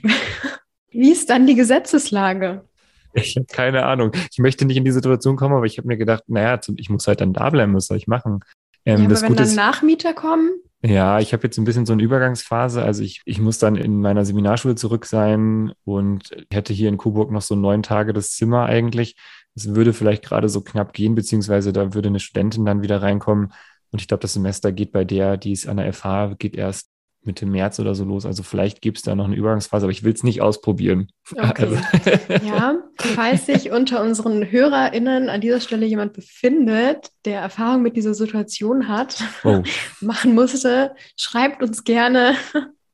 Wie 0.90 1.10
ist 1.10 1.28
dann 1.28 1.46
die 1.46 1.54
Gesetzeslage? 1.54 2.64
Ich 3.12 3.36
habe 3.36 3.46
keine 3.46 3.84
Ahnung. 3.84 4.12
Ich 4.30 4.38
möchte 4.38 4.64
nicht 4.64 4.76
in 4.76 4.84
die 4.84 4.92
Situation 4.92 5.36
kommen, 5.36 5.54
aber 5.54 5.66
ich 5.66 5.78
habe 5.78 5.88
mir 5.88 5.96
gedacht, 5.96 6.24
naja, 6.26 6.60
ich 6.76 6.90
muss 6.90 7.06
halt 7.06 7.20
dann 7.20 7.32
da 7.32 7.50
bleiben, 7.50 7.74
was 7.74 7.86
soll 7.86 7.96
ich 7.96 8.06
machen? 8.06 8.40
Ähm, 8.86 9.00
ja, 9.00 9.04
aber 9.06 9.22
wenn 9.22 9.34
dann 9.34 9.46
ist, 9.46 9.56
Nachmieter 9.56 10.14
kommen? 10.14 10.50
Ja, 10.82 11.18
ich 11.18 11.32
habe 11.32 11.42
jetzt 11.44 11.58
ein 11.58 11.64
bisschen 11.64 11.86
so 11.86 11.92
eine 11.92 12.02
Übergangsphase. 12.02 12.82
Also 12.82 13.02
ich, 13.02 13.20
ich 13.24 13.40
muss 13.40 13.58
dann 13.58 13.76
in 13.76 14.00
meiner 14.00 14.24
Seminarschule 14.24 14.76
zurück 14.76 15.04
sein 15.06 15.72
und 15.84 16.30
hätte 16.52 16.72
hier 16.72 16.88
in 16.88 16.96
Coburg 16.96 17.30
noch 17.32 17.42
so 17.42 17.56
neun 17.56 17.82
Tage 17.82 18.12
das 18.12 18.30
Zimmer 18.30 18.66
eigentlich. 18.66 19.16
Es 19.56 19.74
würde 19.74 19.92
vielleicht 19.92 20.24
gerade 20.24 20.48
so 20.48 20.60
knapp 20.60 20.92
gehen, 20.92 21.14
beziehungsweise 21.14 21.72
da 21.72 21.94
würde 21.94 22.08
eine 22.08 22.20
Studentin 22.20 22.64
dann 22.64 22.82
wieder 22.82 23.02
reinkommen. 23.02 23.52
Und 23.90 24.00
ich 24.00 24.08
glaube, 24.08 24.20
das 24.20 24.34
Semester 24.34 24.70
geht 24.70 24.92
bei 24.92 25.04
der, 25.04 25.36
die 25.36 25.52
ist 25.52 25.66
an 25.66 25.78
der 25.78 25.92
FH, 25.92 26.34
geht 26.38 26.54
erst 26.54 26.90
Mitte 27.26 27.46
März 27.46 27.78
oder 27.78 27.94
so 27.94 28.04
los. 28.04 28.24
Also 28.26 28.42
vielleicht 28.42 28.80
gibt 28.80 28.98
es 28.98 29.02
da 29.02 29.14
noch 29.14 29.26
eine 29.26 29.36
Übergangsphase, 29.36 29.84
aber 29.84 29.92
ich 29.92 30.04
will 30.04 30.12
es 30.12 30.22
nicht 30.22 30.40
ausprobieren. 30.40 31.08
Okay. 31.34 31.66
Also. 31.66 31.76
ja, 32.46 32.76
falls 32.96 33.46
sich 33.46 33.70
unter 33.70 34.02
unseren 34.02 34.50
HörerInnen 34.50 35.28
an 35.28 35.40
dieser 35.40 35.60
Stelle 35.60 35.86
jemand 35.86 36.12
befindet, 36.12 37.10
der 37.24 37.40
Erfahrung 37.40 37.82
mit 37.82 37.96
dieser 37.96 38.14
Situation 38.14 38.88
hat, 38.88 39.22
oh. 39.44 39.62
machen 40.00 40.34
musste, 40.34 40.94
schreibt 41.16 41.62
uns 41.62 41.84
gerne. 41.84 42.36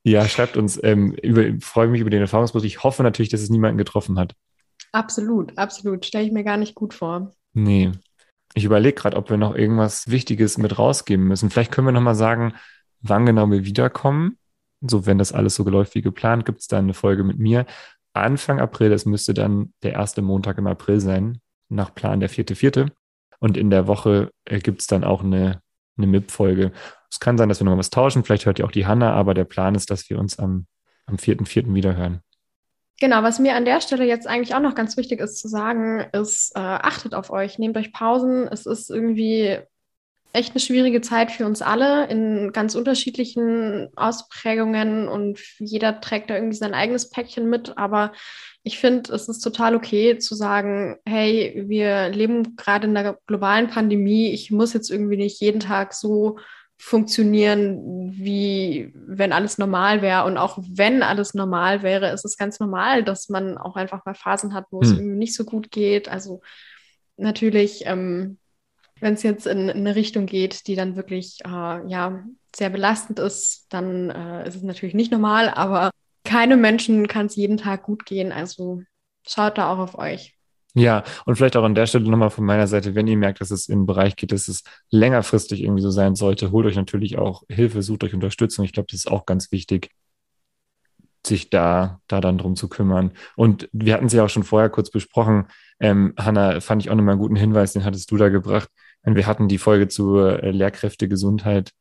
Ja, 0.04 0.26
schreibt 0.26 0.56
uns. 0.56 0.80
Ähm, 0.82 1.12
über, 1.22 1.44
freue 1.60 1.88
mich 1.88 2.00
über 2.00 2.10
den 2.10 2.22
Erfahrungsbericht. 2.22 2.76
Ich 2.76 2.82
hoffe 2.82 3.02
natürlich, 3.02 3.30
dass 3.30 3.40
es 3.40 3.50
niemanden 3.50 3.78
getroffen 3.78 4.18
hat. 4.18 4.34
Absolut, 4.92 5.56
absolut. 5.58 6.04
Stelle 6.04 6.24
ich 6.24 6.32
mir 6.32 6.44
gar 6.44 6.56
nicht 6.56 6.74
gut 6.74 6.94
vor. 6.94 7.32
Nee. 7.54 7.92
Ich 8.54 8.64
überlege 8.64 8.94
gerade, 8.94 9.16
ob 9.16 9.30
wir 9.30 9.36
noch 9.36 9.54
irgendwas 9.54 10.10
Wichtiges 10.10 10.58
mit 10.58 10.78
rausgeben 10.78 11.26
müssen. 11.26 11.50
Vielleicht 11.50 11.72
können 11.72 11.86
wir 11.86 11.92
nochmal 11.92 12.14
sagen, 12.14 12.54
wann 13.02 13.26
genau 13.26 13.50
wir 13.50 13.64
wiederkommen. 13.64 14.38
So, 14.80 15.06
wenn 15.06 15.18
das 15.18 15.32
alles 15.32 15.54
so 15.54 15.68
läuft 15.68 15.94
wie 15.94 16.02
geplant, 16.02 16.44
gibt 16.44 16.60
es 16.60 16.66
dann 16.66 16.86
eine 16.86 16.94
Folge 16.94 17.22
mit 17.24 17.38
mir. 17.38 17.66
Anfang 18.14 18.60
April, 18.60 18.90
das 18.90 19.06
müsste 19.06 19.34
dann 19.34 19.72
der 19.82 19.92
erste 19.92 20.22
Montag 20.22 20.58
im 20.58 20.66
April 20.66 21.00
sein, 21.00 21.40
nach 21.68 21.94
Plan 21.94 22.20
der 22.20 22.28
vierte, 22.28 22.54
vierte. 22.54 22.86
Und 23.38 23.56
in 23.56 23.70
der 23.70 23.86
Woche 23.86 24.30
äh, 24.44 24.58
gibt 24.58 24.80
es 24.80 24.86
dann 24.86 25.04
auch 25.04 25.22
eine, 25.22 25.62
eine 25.96 26.06
MIP-Folge. 26.06 26.72
Es 27.10 27.20
kann 27.20 27.38
sein, 27.38 27.48
dass 27.48 27.60
wir 27.60 27.64
noch 27.64 27.76
was 27.76 27.90
tauschen. 27.90 28.24
Vielleicht 28.24 28.46
hört 28.46 28.58
ihr 28.58 28.64
auch 28.64 28.72
die 28.72 28.86
Hanna, 28.86 29.12
aber 29.12 29.34
der 29.34 29.44
Plan 29.44 29.74
ist, 29.74 29.90
dass 29.90 30.08
wir 30.10 30.18
uns 30.18 30.38
am, 30.38 30.66
am 31.06 31.16
4.4. 31.16 31.74
wiederhören. 31.74 32.20
Genau, 33.00 33.24
was 33.24 33.40
mir 33.40 33.56
an 33.56 33.64
der 33.64 33.80
Stelle 33.80 34.06
jetzt 34.06 34.28
eigentlich 34.28 34.54
auch 34.54 34.60
noch 34.60 34.76
ganz 34.76 34.96
wichtig 34.96 35.20
ist 35.20 35.40
zu 35.40 35.48
sagen, 35.48 36.06
ist, 36.12 36.52
äh, 36.54 36.60
achtet 36.60 37.14
auf 37.14 37.30
euch, 37.30 37.58
nehmt 37.58 37.76
euch 37.76 37.92
Pausen. 37.92 38.46
Es 38.46 38.64
ist 38.64 38.90
irgendwie 38.90 39.58
echt 40.32 40.52
eine 40.52 40.60
schwierige 40.60 41.02
Zeit 41.02 41.30
für 41.30 41.44
uns 41.44 41.60
alle 41.60 42.06
in 42.08 42.52
ganz 42.52 42.74
unterschiedlichen 42.74 43.88
Ausprägungen 43.96 45.06
und 45.06 45.38
jeder 45.58 46.00
trägt 46.00 46.30
da 46.30 46.36
irgendwie 46.36 46.56
sein 46.56 46.72
eigenes 46.74 47.10
Päckchen 47.10 47.50
mit. 47.50 47.76
Aber 47.76 48.12
ich 48.62 48.78
finde, 48.78 49.12
es 49.12 49.28
ist 49.28 49.40
total 49.40 49.74
okay 49.74 50.18
zu 50.18 50.34
sagen, 50.34 50.96
hey, 51.04 51.64
wir 51.66 52.08
leben 52.08 52.56
gerade 52.56 52.86
in 52.86 52.96
einer 52.96 53.18
globalen 53.26 53.68
Pandemie. 53.68 54.30
Ich 54.30 54.50
muss 54.50 54.72
jetzt 54.72 54.90
irgendwie 54.90 55.18
nicht 55.18 55.40
jeden 55.40 55.60
Tag 55.60 55.92
so 55.92 56.38
funktionieren, 56.78 58.12
wie 58.14 58.92
wenn 58.94 59.32
alles 59.32 59.58
normal 59.58 60.00
wäre. 60.00 60.24
Und 60.24 60.38
auch 60.38 60.58
wenn 60.66 61.02
alles 61.02 61.34
normal 61.34 61.82
wäre, 61.82 62.10
ist 62.10 62.24
es 62.24 62.38
ganz 62.38 62.58
normal, 62.58 63.04
dass 63.04 63.28
man 63.28 63.58
auch 63.58 63.76
einfach 63.76 64.04
mal 64.06 64.14
Phasen 64.14 64.54
hat, 64.54 64.64
wo 64.70 64.80
hm. 64.80 64.86
es 64.88 64.92
irgendwie 64.96 65.18
nicht 65.18 65.34
so 65.34 65.44
gut 65.44 65.70
geht. 65.70 66.08
Also 66.08 66.40
natürlich 67.16 67.82
ähm, 67.86 68.38
wenn 69.02 69.14
es 69.14 69.24
jetzt 69.24 69.46
in, 69.48 69.68
in, 69.68 69.78
eine 69.78 69.96
Richtung 69.96 70.26
geht, 70.26 70.68
die 70.68 70.76
dann 70.76 70.94
wirklich 70.94 71.40
äh, 71.44 71.48
ja, 71.88 72.24
sehr 72.54 72.70
belastend 72.70 73.18
ist, 73.18 73.66
dann 73.68 74.10
äh, 74.10 74.46
ist 74.46 74.54
es 74.54 74.62
natürlich 74.62 74.94
nicht 74.94 75.10
normal, 75.10 75.50
aber 75.50 75.90
keinem 76.24 76.60
Menschen 76.60 77.08
kann 77.08 77.26
es 77.26 77.34
jeden 77.34 77.56
Tag 77.56 77.82
gut 77.82 78.06
gehen. 78.06 78.30
Also 78.30 78.82
schaut 79.26 79.58
da 79.58 79.72
auch 79.72 79.78
auf 79.78 79.98
euch. 79.98 80.36
Ja, 80.74 81.02
und 81.26 81.34
vielleicht 81.34 81.56
auch 81.56 81.64
an 81.64 81.74
der 81.74 81.86
Stelle 81.86 82.08
nochmal 82.08 82.30
von 82.30 82.44
meiner 82.46 82.68
Seite, 82.68 82.94
wenn 82.94 83.08
ihr 83.08 83.16
merkt, 83.16 83.40
dass 83.40 83.50
es 83.50 83.68
im 83.68 83.86
Bereich 83.86 84.14
geht, 84.14 84.30
dass 84.30 84.46
es 84.46 84.62
längerfristig 84.90 85.62
irgendwie 85.62 85.82
so 85.82 85.90
sein 85.90 86.14
sollte, 86.14 86.52
holt 86.52 86.66
euch 86.66 86.76
natürlich 86.76 87.18
auch 87.18 87.42
Hilfe, 87.48 87.82
sucht 87.82 88.04
euch 88.04 88.14
Unterstützung. 88.14 88.64
Ich 88.64 88.72
glaube, 88.72 88.86
das 88.90 89.00
ist 89.00 89.10
auch 89.10 89.26
ganz 89.26 89.50
wichtig, 89.50 89.90
sich 91.26 91.50
da, 91.50 92.00
da 92.06 92.20
dann 92.20 92.38
drum 92.38 92.54
zu 92.54 92.68
kümmern. 92.68 93.12
Und 93.34 93.68
wir 93.72 93.94
hatten 93.94 94.06
es 94.06 94.12
ja 94.12 94.24
auch 94.24 94.30
schon 94.30 94.44
vorher 94.44 94.70
kurz 94.70 94.90
besprochen. 94.90 95.48
Ähm, 95.80 96.14
Hanna, 96.16 96.60
fand 96.60 96.82
ich 96.82 96.90
auch 96.90 96.94
nochmal 96.94 97.12
einen 97.12 97.20
guten 97.20 97.36
Hinweis, 97.36 97.72
den 97.72 97.84
hattest 97.84 98.10
du 98.10 98.16
da 98.16 98.28
gebracht. 98.28 98.68
Wir 99.04 99.26
hatten 99.26 99.48
die 99.48 99.58
Folge 99.58 99.88
zu 99.88 100.18
äh, 100.18 100.50
Lehrkräftegesundheit 100.50 101.72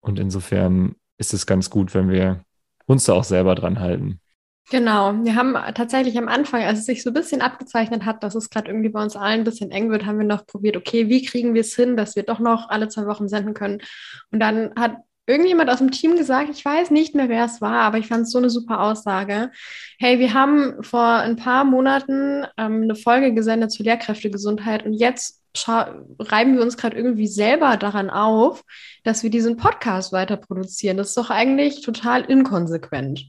und 0.00 0.18
insofern 0.18 0.94
ist 1.18 1.34
es 1.34 1.46
ganz 1.46 1.70
gut, 1.70 1.94
wenn 1.94 2.10
wir 2.10 2.44
uns 2.86 3.04
da 3.04 3.14
auch 3.14 3.24
selber 3.24 3.54
dran 3.54 3.80
halten. 3.80 4.20
Genau, 4.70 5.14
wir 5.24 5.34
haben 5.34 5.54
tatsächlich 5.74 6.18
am 6.18 6.28
Anfang, 6.28 6.62
als 6.62 6.80
es 6.80 6.84
sich 6.84 7.02
so 7.02 7.10
ein 7.10 7.14
bisschen 7.14 7.40
abgezeichnet 7.40 8.04
hat, 8.04 8.22
dass 8.22 8.34
es 8.34 8.50
gerade 8.50 8.68
irgendwie 8.68 8.90
bei 8.90 9.02
uns 9.02 9.16
allen 9.16 9.40
ein 9.40 9.44
bisschen 9.44 9.70
eng 9.70 9.90
wird, 9.90 10.04
haben 10.04 10.18
wir 10.18 10.26
noch 10.26 10.46
probiert, 10.46 10.76
okay, 10.76 11.08
wie 11.08 11.24
kriegen 11.24 11.54
wir 11.54 11.62
es 11.62 11.74
hin, 11.74 11.96
dass 11.96 12.16
wir 12.16 12.22
doch 12.22 12.38
noch 12.38 12.68
alle 12.68 12.88
zwei 12.88 13.06
Wochen 13.06 13.28
senden 13.28 13.54
können. 13.54 13.80
Und 14.30 14.40
dann 14.40 14.74
hat 14.76 14.96
irgendjemand 15.26 15.70
aus 15.70 15.78
dem 15.78 15.90
Team 15.90 16.16
gesagt, 16.16 16.50
ich 16.50 16.62
weiß 16.62 16.90
nicht 16.90 17.14
mehr, 17.14 17.30
wer 17.30 17.46
es 17.46 17.62
war, 17.62 17.82
aber 17.82 17.96
ich 17.96 18.08
fand 18.08 18.22
es 18.22 18.30
so 18.30 18.38
eine 18.38 18.50
super 18.50 18.80
Aussage. 18.80 19.50
Hey, 19.98 20.18
wir 20.18 20.34
haben 20.34 20.82
vor 20.82 21.02
ein 21.02 21.36
paar 21.36 21.64
Monaten 21.64 22.44
ähm, 22.58 22.82
eine 22.82 22.94
Folge 22.94 23.32
gesendet 23.32 23.72
zur 23.72 23.84
Lehrkräftegesundheit 23.84 24.84
und 24.84 24.92
jetzt 24.92 25.37
reiben 25.54 26.54
wir 26.54 26.62
uns 26.62 26.76
gerade 26.76 26.96
irgendwie 26.96 27.26
selber 27.26 27.76
daran 27.76 28.10
auf, 28.10 28.64
dass 29.04 29.22
wir 29.22 29.30
diesen 29.30 29.56
Podcast 29.56 30.12
weiter 30.12 30.36
produzieren. 30.36 30.96
Das 30.96 31.08
ist 31.08 31.16
doch 31.16 31.30
eigentlich 31.30 31.82
total 31.82 32.22
inkonsequent. 32.22 33.26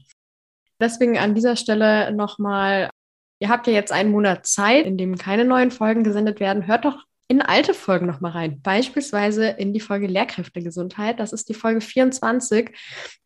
Deswegen 0.80 1.18
an 1.18 1.34
dieser 1.34 1.56
Stelle 1.56 2.12
nochmal, 2.12 2.90
ihr 3.38 3.48
habt 3.48 3.66
ja 3.66 3.72
jetzt 3.72 3.92
einen 3.92 4.10
Monat 4.10 4.46
Zeit, 4.46 4.86
in 4.86 4.96
dem 4.96 5.16
keine 5.16 5.44
neuen 5.44 5.70
Folgen 5.70 6.04
gesendet 6.04 6.40
werden. 6.40 6.66
Hört 6.66 6.84
doch 6.84 7.04
in 7.28 7.42
alte 7.42 7.74
Folgen 7.74 8.06
nochmal 8.06 8.32
rein. 8.32 8.60
Beispielsweise 8.60 9.46
in 9.46 9.72
die 9.72 9.80
Folge 9.80 10.06
Lehrkräftegesundheit. 10.08 11.20
Das 11.20 11.32
ist 11.32 11.48
die 11.48 11.54
Folge 11.54 11.80
24. 11.80 12.76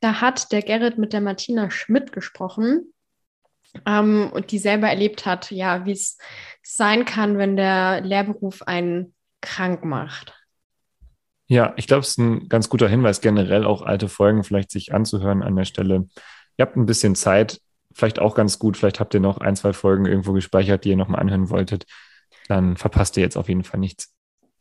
Da 0.01 0.21
hat 0.21 0.53
der 0.53 0.63
Gerrit 0.63 0.99
mit 0.99 1.13
der 1.13 1.21
Martina 1.21 1.71
Schmidt 1.71 2.13
gesprochen 2.13 2.94
ähm, 3.87 4.31
und 4.33 4.51
die 4.51 4.59
selber 4.59 4.89
erlebt 4.89 5.27
hat, 5.27 5.51
ja, 5.51 5.85
wie 5.87 5.93
es 5.93 6.19
sein 6.63 7.05
kann, 7.05 7.39
wenn 7.39 7.57
der 7.57 8.01
Lehrberuf 8.01 8.63
einen 8.63 9.15
krank 9.41 9.85
macht. 9.85 10.35
Ja, 11.47 11.75
ich 11.77 11.87
glaube, 11.87 12.01
es 12.01 12.11
ist 12.11 12.19
ein 12.19 12.49
ganz 12.49 12.69
guter 12.69 12.89
Hinweis, 12.89 13.21
generell 13.21 13.65
auch 13.65 13.83
alte 13.83 14.09
Folgen 14.09 14.45
vielleicht 14.45 14.71
sich 14.71 14.95
anzuhören 14.95 15.43
an 15.43 15.57
der 15.57 15.67
Stelle. 15.67 16.07
Ihr 16.57 16.65
habt 16.65 16.77
ein 16.77 16.87
bisschen 16.87 17.15
Zeit, 17.15 17.61
vielleicht 17.93 18.19
auch 18.19 18.35
ganz 18.35 18.59
gut. 18.59 18.77
Vielleicht 18.77 18.99
habt 18.99 19.13
ihr 19.13 19.21
noch 19.21 19.39
ein, 19.39 19.57
zwei 19.57 19.73
Folgen 19.73 20.07
irgendwo 20.07 20.33
gespeichert, 20.33 20.85
die 20.85 20.91
ihr 20.91 20.97
nochmal 20.97 21.21
anhören 21.21 21.51
wolltet 21.51 21.85
dann 22.49 22.77
verpasst 22.77 23.17
ihr 23.17 23.23
jetzt 23.23 23.37
auf 23.37 23.49
jeden 23.49 23.65
Fall 23.65 23.81
nichts. 23.81 24.15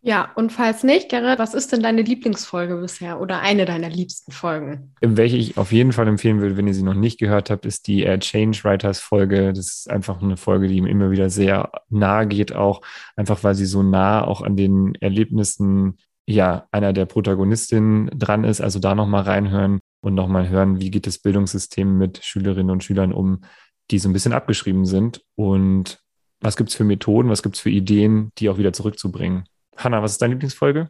Ja, 0.05 0.33
und 0.35 0.51
falls 0.51 0.83
nicht, 0.83 1.07
Gerrit, 1.07 1.39
was 1.39 1.53
ist 1.53 1.71
denn 1.71 1.81
deine 1.81 2.01
Lieblingsfolge 2.01 2.75
bisher 2.75 3.21
oder 3.21 3.39
eine 3.39 3.63
deiner 3.63 3.89
liebsten 3.89 4.33
Folgen? 4.33 4.93
Welche 4.99 5.37
ich 5.37 5.57
auf 5.57 5.71
jeden 5.71 5.93
Fall 5.93 6.09
empfehlen 6.09 6.41
würde, 6.41 6.57
wenn 6.57 6.67
ihr 6.67 6.73
sie 6.73 6.83
noch 6.83 6.93
nicht 6.93 7.19
gehört 7.19 7.49
habt, 7.49 7.65
ist 7.65 7.87
die 7.87 8.03
äh, 8.03 8.19
Change 8.19 8.65
Writers 8.65 8.99
Folge. 8.99 9.53
Das 9.53 9.67
ist 9.67 9.89
einfach 9.89 10.21
eine 10.21 10.35
Folge, 10.35 10.67
die 10.67 10.75
ihm 10.75 10.87
immer 10.87 11.09
wieder 11.09 11.29
sehr 11.29 11.71
nahe 11.89 12.27
geht, 12.27 12.53
auch 12.53 12.81
einfach 13.15 13.45
weil 13.45 13.55
sie 13.55 13.65
so 13.65 13.81
nah 13.81 14.27
auch 14.27 14.41
an 14.41 14.57
den 14.57 14.93
Erlebnissen 14.95 15.97
ja 16.27 16.67
einer 16.71 16.91
der 16.91 17.05
Protagonistinnen 17.05 18.07
dran 18.13 18.43
ist. 18.43 18.59
Also 18.59 18.79
da 18.79 18.95
nochmal 18.95 19.23
reinhören 19.23 19.79
und 20.01 20.15
nochmal 20.15 20.49
hören, 20.49 20.81
wie 20.81 20.91
geht 20.91 21.07
das 21.07 21.19
Bildungssystem 21.19 21.97
mit 21.97 22.19
Schülerinnen 22.25 22.71
und 22.71 22.83
Schülern 22.83 23.13
um, 23.13 23.45
die 23.89 23.99
so 23.99 24.09
ein 24.09 24.13
bisschen 24.13 24.33
abgeschrieben 24.33 24.85
sind 24.85 25.21
und 25.35 26.01
was 26.41 26.57
gibt 26.57 26.71
es 26.71 26.75
für 26.75 26.83
Methoden, 26.83 27.29
was 27.29 27.41
gibt 27.41 27.55
es 27.55 27.61
für 27.61 27.69
Ideen, 27.69 28.31
die 28.37 28.49
auch 28.49 28.57
wieder 28.57 28.73
zurückzubringen? 28.73 29.45
Hanna, 29.77 30.01
was 30.01 30.13
ist 30.13 30.21
deine 30.21 30.33
Lieblingsfolge? 30.33 30.89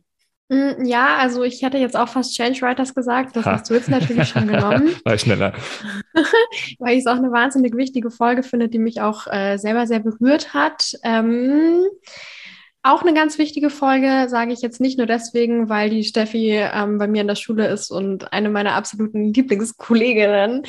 Mm, 0.49 0.85
ja, 0.85 1.17
also 1.17 1.43
ich 1.43 1.61
hätte 1.61 1.77
jetzt 1.77 1.95
auch 1.95 2.09
fast 2.09 2.35
Change 2.35 2.61
Writers 2.61 2.93
gesagt. 2.93 3.35
Das 3.35 3.45
ha. 3.45 3.53
hast 3.53 3.69
du 3.69 3.73
jetzt 3.73 3.89
natürlich 3.89 4.27
schon 4.29 4.47
genommen. 4.47 4.95
War 5.03 5.17
schneller. 5.17 5.53
Weil 6.79 6.93
ich 6.93 6.99
es 6.99 7.07
auch 7.07 7.17
eine 7.17 7.31
wahnsinnig 7.31 7.75
wichtige 7.75 8.11
Folge 8.11 8.43
finde, 8.43 8.69
die 8.69 8.79
mich 8.79 9.01
auch 9.01 9.27
äh, 9.27 9.57
selber 9.57 9.87
sehr 9.87 9.99
berührt 9.99 10.53
hat. 10.53 10.93
Ähm, 11.03 11.83
auch 12.85 13.01
eine 13.01 13.13
ganz 13.13 13.37
wichtige 13.37 13.69
Folge, 13.69 14.27
sage 14.27 14.51
ich 14.51 14.61
jetzt 14.61 14.81
nicht 14.81 14.97
nur 14.97 15.07
deswegen, 15.07 15.69
weil 15.69 15.89
die 15.89 16.03
Steffi 16.03 16.51
ähm, 16.51 16.97
bei 16.97 17.07
mir 17.07 17.21
in 17.21 17.29
der 17.29 17.35
Schule 17.35 17.67
ist 17.67 17.89
und 17.89 18.33
eine 18.33 18.49
meiner 18.49 18.73
absoluten 18.73 19.33
Lieblingskolleginnen 19.33 20.63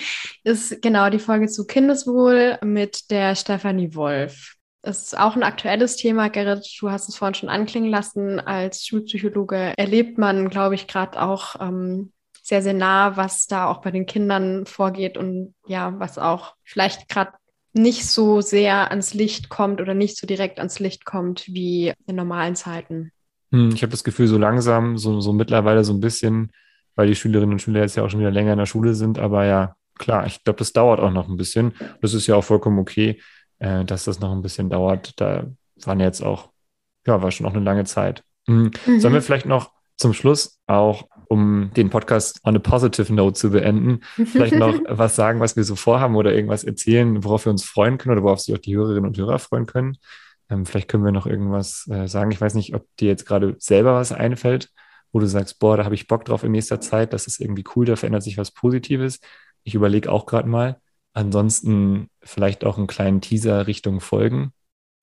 ist 0.44 0.80
genau 0.80 1.10
die 1.10 1.18
Folge 1.18 1.48
zu 1.48 1.66
Kindeswohl 1.66 2.58
mit 2.62 3.10
der 3.10 3.34
Stefanie 3.34 3.96
Wolf 3.96 4.54
ist 4.84 5.18
auch 5.18 5.36
ein 5.36 5.42
aktuelles 5.42 5.96
Thema, 5.96 6.28
Gerrit. 6.28 6.66
Du 6.80 6.90
hast 6.90 7.08
es 7.08 7.16
vorhin 7.16 7.34
schon 7.34 7.48
anklingen 7.48 7.90
lassen. 7.90 8.40
Als 8.40 8.86
Schulpsychologe 8.86 9.74
erlebt 9.76 10.18
man, 10.18 10.48
glaube 10.48 10.74
ich, 10.74 10.86
gerade 10.86 11.20
auch 11.20 11.56
ähm, 11.60 12.12
sehr, 12.42 12.62
sehr 12.62 12.74
nah, 12.74 13.16
was 13.16 13.46
da 13.46 13.66
auch 13.66 13.80
bei 13.80 13.90
den 13.90 14.06
Kindern 14.06 14.66
vorgeht 14.66 15.16
und 15.16 15.54
ja, 15.66 15.98
was 15.98 16.18
auch 16.18 16.54
vielleicht 16.62 17.08
gerade 17.08 17.32
nicht 17.72 18.06
so 18.06 18.40
sehr 18.40 18.90
ans 18.90 19.14
Licht 19.14 19.48
kommt 19.48 19.80
oder 19.80 19.94
nicht 19.94 20.16
so 20.16 20.26
direkt 20.26 20.58
ans 20.58 20.78
Licht 20.78 21.04
kommt 21.04 21.46
wie 21.48 21.92
in 22.06 22.16
normalen 22.16 22.54
Zeiten. 22.54 23.10
Hm, 23.50 23.70
ich 23.74 23.82
habe 23.82 23.90
das 23.90 24.04
Gefühl, 24.04 24.26
so 24.26 24.38
langsam, 24.38 24.98
so, 24.98 25.20
so 25.20 25.32
mittlerweile 25.32 25.84
so 25.84 25.92
ein 25.92 26.00
bisschen, 26.00 26.52
weil 26.94 27.08
die 27.08 27.16
Schülerinnen 27.16 27.54
und 27.54 27.62
Schüler 27.62 27.80
jetzt 27.80 27.96
ja 27.96 28.04
auch 28.04 28.10
schon 28.10 28.20
wieder 28.20 28.30
länger 28.30 28.52
in 28.52 28.58
der 28.58 28.66
Schule 28.66 28.94
sind, 28.94 29.18
aber 29.18 29.44
ja, 29.44 29.74
klar, 29.98 30.26
ich 30.26 30.44
glaube, 30.44 30.58
das 30.58 30.72
dauert 30.72 31.00
auch 31.00 31.10
noch 31.10 31.28
ein 31.28 31.36
bisschen. 31.36 31.74
Das 32.00 32.14
ist 32.14 32.26
ja 32.26 32.36
auch 32.36 32.44
vollkommen 32.44 32.78
okay. 32.78 33.20
Äh, 33.64 33.84
dass 33.84 34.04
das 34.04 34.20
noch 34.20 34.32
ein 34.32 34.42
bisschen 34.42 34.68
dauert. 34.68 35.18
Da 35.20 35.46
waren 35.84 36.00
jetzt 36.00 36.22
auch, 36.22 36.50
ja, 37.06 37.22
war 37.22 37.30
schon 37.30 37.46
auch 37.46 37.54
eine 37.54 37.64
lange 37.64 37.84
Zeit. 37.84 38.22
Mhm. 38.46 38.70
Mhm. 38.86 39.00
Sollen 39.00 39.14
wir 39.14 39.22
vielleicht 39.22 39.46
noch 39.46 39.72
zum 39.96 40.12
Schluss 40.12 40.58
auch, 40.66 41.08
um 41.28 41.70
den 41.74 41.88
Podcast 41.88 42.40
on 42.44 42.56
a 42.56 42.58
positive 42.58 43.12
note 43.12 43.34
zu 43.34 43.50
beenden, 43.50 44.00
vielleicht 44.26 44.54
noch 44.54 44.78
was 44.86 45.16
sagen, 45.16 45.40
was 45.40 45.56
wir 45.56 45.64
so 45.64 45.76
vorhaben 45.76 46.16
oder 46.16 46.34
irgendwas 46.34 46.64
erzählen, 46.64 47.24
worauf 47.24 47.46
wir 47.46 47.50
uns 47.50 47.64
freuen 47.64 47.96
können 47.96 48.18
oder 48.18 48.24
worauf 48.24 48.40
sich 48.40 48.54
auch 48.54 48.60
die 48.60 48.76
Hörerinnen 48.76 49.06
und 49.06 49.16
Hörer 49.16 49.38
freuen 49.38 49.66
können? 49.66 49.96
Ähm, 50.50 50.66
vielleicht 50.66 50.88
können 50.88 51.04
wir 51.04 51.12
noch 51.12 51.26
irgendwas 51.26 51.88
äh, 51.90 52.06
sagen. 52.06 52.30
Ich 52.32 52.40
weiß 52.40 52.54
nicht, 52.54 52.74
ob 52.74 52.84
dir 52.98 53.08
jetzt 53.08 53.24
gerade 53.24 53.56
selber 53.58 53.94
was 53.94 54.12
einfällt, 54.12 54.70
wo 55.10 55.20
du 55.20 55.26
sagst, 55.26 55.58
boah, 55.58 55.78
da 55.78 55.84
habe 55.84 55.94
ich 55.94 56.06
Bock 56.06 56.26
drauf 56.26 56.44
in 56.44 56.52
nächster 56.52 56.80
Zeit, 56.80 57.14
das 57.14 57.26
ist 57.26 57.40
irgendwie 57.40 57.64
cool, 57.74 57.86
da 57.86 57.96
verändert 57.96 58.24
sich 58.24 58.36
was 58.36 58.50
Positives. 58.50 59.20
Ich 59.62 59.74
überlege 59.74 60.12
auch 60.12 60.26
gerade 60.26 60.48
mal. 60.48 60.76
Ansonsten 61.14 62.10
vielleicht 62.22 62.64
auch 62.64 62.76
einen 62.76 62.88
kleinen 62.88 63.20
Teaser 63.20 63.66
Richtung 63.66 64.00
Folgen. 64.00 64.52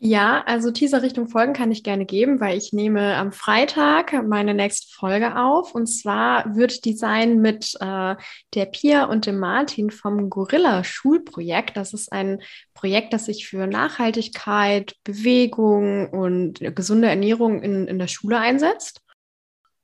Ja, 0.03 0.43
also 0.47 0.71
Teaser 0.71 1.03
Richtung 1.03 1.27
Folgen 1.27 1.53
kann 1.53 1.71
ich 1.71 1.83
gerne 1.83 2.07
geben, 2.07 2.39
weil 2.39 2.57
ich 2.57 2.73
nehme 2.73 3.15
am 3.17 3.31
Freitag 3.31 4.27
meine 4.27 4.55
nächste 4.55 4.91
Folge 4.91 5.37
auf. 5.39 5.75
Und 5.75 5.85
zwar 5.85 6.55
wird 6.55 6.85
die 6.85 6.93
sein 6.93 7.39
mit 7.39 7.75
äh, 7.79 8.15
der 8.55 8.65
Pia 8.65 9.05
und 9.05 9.27
dem 9.27 9.37
Martin 9.37 9.91
vom 9.91 10.31
Gorilla 10.31 10.83
Schulprojekt. 10.83 11.77
Das 11.77 11.93
ist 11.93 12.11
ein 12.11 12.41
Projekt, 12.73 13.13
das 13.13 13.25
sich 13.25 13.47
für 13.47 13.67
Nachhaltigkeit, 13.67 14.95
Bewegung 15.03 16.09
und 16.09 16.59
gesunde 16.75 17.07
Ernährung 17.07 17.61
in, 17.61 17.87
in 17.87 17.99
der 17.99 18.07
Schule 18.07 18.39
einsetzt. 18.39 19.01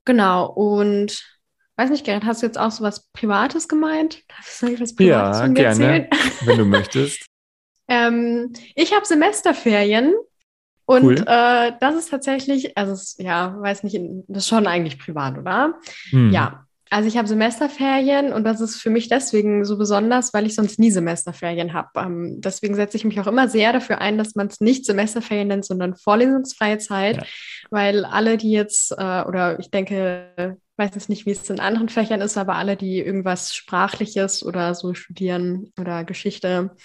Genau. 0.04 0.52
Und 0.52 1.37
weiß 1.78 1.90
nicht, 1.90 2.06
Gerrit, 2.06 2.26
hast 2.26 2.42
du 2.42 2.48
jetzt 2.48 2.58
auch 2.58 2.72
so 2.72 2.84
was 2.84 3.08
Privates 3.14 3.68
gemeint? 3.68 4.24
Soll 4.44 4.72
ich 4.72 4.82
was 4.82 4.96
Privates 4.96 5.40
ja, 5.40 5.48
gerne, 5.48 6.10
wenn 6.42 6.58
du 6.58 6.66
möchtest. 6.66 7.26
Ähm, 7.88 8.52
ich 8.76 8.94
habe 8.94 9.06
Semesterferien 9.06 10.14
und 10.86 11.04
cool. 11.04 11.26
äh, 11.26 11.74
das 11.80 11.96
ist 11.96 12.10
tatsächlich, 12.10 12.78
also 12.78 12.94
es, 12.94 13.16
ja, 13.20 13.56
weiß 13.60 13.84
nicht, 13.84 13.98
das 14.28 14.44
ist 14.44 14.50
schon 14.50 14.68
eigentlich 14.68 15.00
privat, 15.00 15.38
oder? 15.38 15.76
Hm. 16.10 16.32
Ja, 16.32 16.66
also 16.90 17.08
ich 17.08 17.18
habe 17.18 17.28
Semesterferien 17.28 18.32
und 18.32 18.46
das 18.46 18.62
ist 18.62 18.78
für 18.78 18.90
mich 18.90 19.10
deswegen 19.10 19.66
so 19.66 19.78
besonders, 19.78 20.34
weil 20.34 20.46
ich 20.46 20.56
sonst 20.56 20.80
nie 20.80 20.92
Semesterferien 20.92 21.74
habe. 21.74 21.90
Ähm, 21.98 22.40
deswegen 22.40 22.76
setze 22.76 22.98
ich 22.98 23.04
mich 23.04 23.20
auch 23.20 23.28
immer 23.28 23.50
sehr 23.50 23.74
dafür 23.74 24.00
ein, 24.00 24.18
dass 24.18 24.36
man 24.36 24.48
es 24.48 24.62
nicht 24.62 24.86
Semesterferien 24.86 25.50
nennt, 25.50 25.66
sondern 25.66 25.96
vorlesungsfreie 25.96 26.78
Zeit, 26.78 27.18
ja. 27.18 27.24
weil 27.70 28.06
alle, 28.06 28.38
die 28.38 28.52
jetzt, 28.52 28.92
äh, 28.92 29.24
oder 29.24 29.60
ich 29.60 29.70
denke, 29.70 30.58
weiß 30.78 30.92
jetzt 30.94 31.10
nicht, 31.10 31.26
wie 31.26 31.32
es 31.32 31.50
in 31.50 31.60
anderen 31.60 31.90
Fächern 31.90 32.22
ist, 32.22 32.38
aber 32.38 32.56
alle, 32.56 32.78
die 32.78 33.00
irgendwas 33.00 33.56
Sprachliches 33.56 34.44
oder 34.44 34.76
so 34.76 34.94
studieren 34.94 35.72
oder 35.80 36.04
Geschichte, 36.04 36.76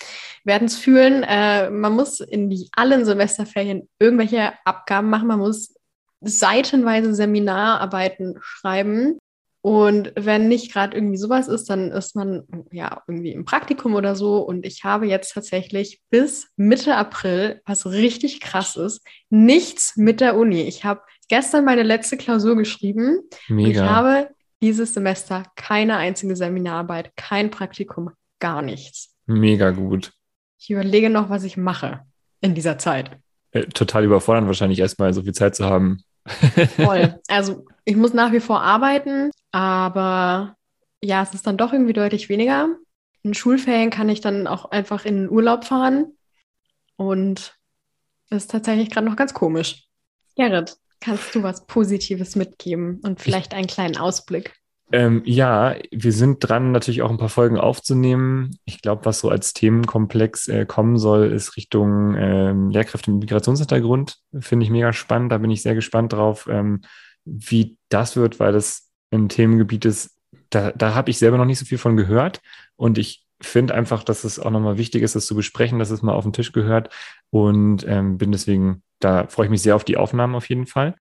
werden 0.45 0.67
es 0.67 0.77
fühlen. 0.77 1.23
Äh, 1.23 1.71
man 1.71 1.93
muss 1.93 2.21
in 2.21 2.49
die, 2.49 2.69
allen 2.73 3.05
Semesterferien 3.05 3.89
irgendwelche 3.99 4.53
Abgaben 4.65 5.11
machen. 5.11 5.29
Man 5.29 5.41
muss 5.41 5.75
seitenweise 6.21 7.15
Seminararbeiten 7.15 8.39
schreiben. 8.41 9.19
Und 9.65 10.13
wenn 10.17 10.49
nicht 10.49 10.73
gerade 10.73 10.97
irgendwie 10.97 11.17
sowas 11.17 11.47
ist, 11.47 11.71
dann 11.71 11.93
ist 11.93 12.17
man 12.17 12.43
ja 12.73 13.03
irgendwie 13.07 13.31
im 13.31 13.45
Praktikum 13.45 13.95
oder 13.95 14.17
so. 14.17 14.39
Und 14.39 14.67
ich 14.67 14.83
habe 14.83 15.07
jetzt 15.07 15.35
tatsächlich 15.35 16.03
bis 16.11 16.49
Mitte 16.57 16.97
April, 16.97 17.61
was 17.65 17.87
richtig 17.87 18.41
krass 18.41 18.75
ist, 18.75 19.07
nichts 19.31 19.97
mit 19.97 20.21
der 20.21 20.37
Uni. 20.37 20.63
Ich 20.63 20.85
habe 20.85 21.03
gestern 21.33 21.65
meine 21.65 21.83
letzte 21.83 22.19
Klausur 22.19 22.57
geschrieben. 22.57 23.23
Mega. 23.49 23.65
Und 23.65 23.71
ich 23.71 23.81
habe 23.81 24.29
dieses 24.61 24.93
Semester 24.93 25.45
keine 25.57 25.97
einzige 25.97 26.37
Seminararbeit, 26.37 27.17
kein 27.17 27.51
Praktikum, 27.51 28.11
gar 28.39 28.61
nichts. 28.61 29.17
Mega 29.25 29.71
gut. 29.71 30.13
Ich 30.59 30.69
überlege 30.69 31.09
noch, 31.09 31.31
was 31.31 31.45
ich 31.45 31.57
mache 31.57 32.01
in 32.43 32.55
dieser 32.55 32.77
Zeit. 32.77 33.17
Äh, 33.53 33.63
total 33.63 34.05
überfordernd 34.05 34.47
wahrscheinlich 34.47 34.79
erstmal 34.79 35.15
so 35.15 35.23
viel 35.23 35.33
Zeit 35.33 35.57
zu 35.57 35.65
haben. 35.65 36.05
Voll. 36.77 37.19
Also 37.29 37.65
ich 37.87 37.97
muss 37.97 38.13
nach 38.13 38.33
wie 38.33 38.41
vor 38.41 38.61
arbeiten, 38.61 39.31
aber 39.53 40.55
ja, 41.03 41.23
es 41.23 41.33
ist 41.33 41.47
dann 41.47 41.57
doch 41.57 41.73
irgendwie 41.73 41.95
deutlich 41.95 42.29
weniger. 42.29 42.69
In 43.23 43.33
Schulferien 43.33 43.89
kann 43.89 44.11
ich 44.11 44.21
dann 44.21 44.47
auch 44.47 44.71
einfach 44.71 45.07
in 45.07 45.17
den 45.17 45.31
Urlaub 45.31 45.65
fahren 45.65 46.13
und 46.97 47.57
das 48.29 48.43
ist 48.43 48.51
tatsächlich 48.51 48.91
gerade 48.91 49.07
noch 49.07 49.17
ganz 49.17 49.33
komisch. 49.33 49.87
Gerrit, 50.37 50.77
Kannst 51.03 51.35
du 51.35 51.43
was 51.43 51.67
Positives 51.67 52.37
mitgeben 52.37 53.01
und 53.03 53.21
vielleicht 53.21 53.55
einen 53.55 53.67
kleinen 53.67 53.97
Ausblick? 53.97 54.55
Ähm, 54.93 55.23
ja, 55.25 55.75
wir 55.91 56.13
sind 56.13 56.47
dran, 56.47 56.71
natürlich 56.71 57.03
auch 57.03 57.11
ein 57.11 57.17
paar 57.17 57.29
Folgen 57.29 57.59
aufzunehmen. 57.59 58.59
Ich 58.67 58.83
glaube, 58.83 59.05
was 59.05 59.19
so 59.19 59.29
als 59.29 59.53
Themenkomplex 59.53 60.47
äh, 60.49 60.65
kommen 60.65 60.99
soll, 60.99 61.33
ist 61.33 61.57
Richtung 61.57 62.15
ähm, 62.17 62.71
Lehrkräfte 62.71 63.11
mit 63.11 63.21
Migrationshintergrund. 63.21 64.19
Finde 64.39 64.65
ich 64.65 64.71
mega 64.71 64.93
spannend. 64.93 65.33
Da 65.33 65.39
bin 65.39 65.51
ich 65.51 65.63
sehr 65.63 65.75
gespannt 65.75 66.13
drauf, 66.13 66.47
ähm, 66.49 66.83
wie 67.25 67.79
das 67.89 68.15
wird, 68.17 68.39
weil 68.39 68.53
das 68.53 68.91
ein 69.11 69.29
Themengebiet 69.29 69.85
ist, 69.85 70.17
da, 70.51 70.71
da 70.71 70.95
habe 70.95 71.11
ich 71.11 71.19
selber 71.19 71.39
noch 71.39 71.47
nicht 71.47 71.59
so 71.59 71.65
viel 71.65 71.79
von 71.79 71.97
gehört. 71.97 72.41
Und 72.77 72.97
ich 72.97 73.25
finde 73.45 73.75
einfach, 73.75 74.03
dass 74.05 74.25
es 74.25 74.39
auch 74.39 74.51
nochmal 74.51 74.79
wichtig 74.79 75.03
ist, 75.03 75.15
das 75.15 75.27
zu 75.27 75.35
besprechen, 75.35 75.79
dass 75.79 75.91
es 75.91 76.03
mal 76.03 76.13
auf 76.13 76.25
den 76.25 76.33
Tisch 76.33 76.53
gehört. 76.53 76.91
Und 77.31 77.85
ähm, 77.87 78.19
bin 78.19 78.33
deswegen 78.33 78.83
da 79.03 79.27
freue 79.27 79.47
ich 79.47 79.51
mich 79.51 79.63
sehr 79.63 79.77
auf 79.77 79.85
die 79.85 79.97
Aufnahmen 79.97 80.35
auf 80.35 80.49
jeden 80.49 80.67
Fall. 80.67 80.95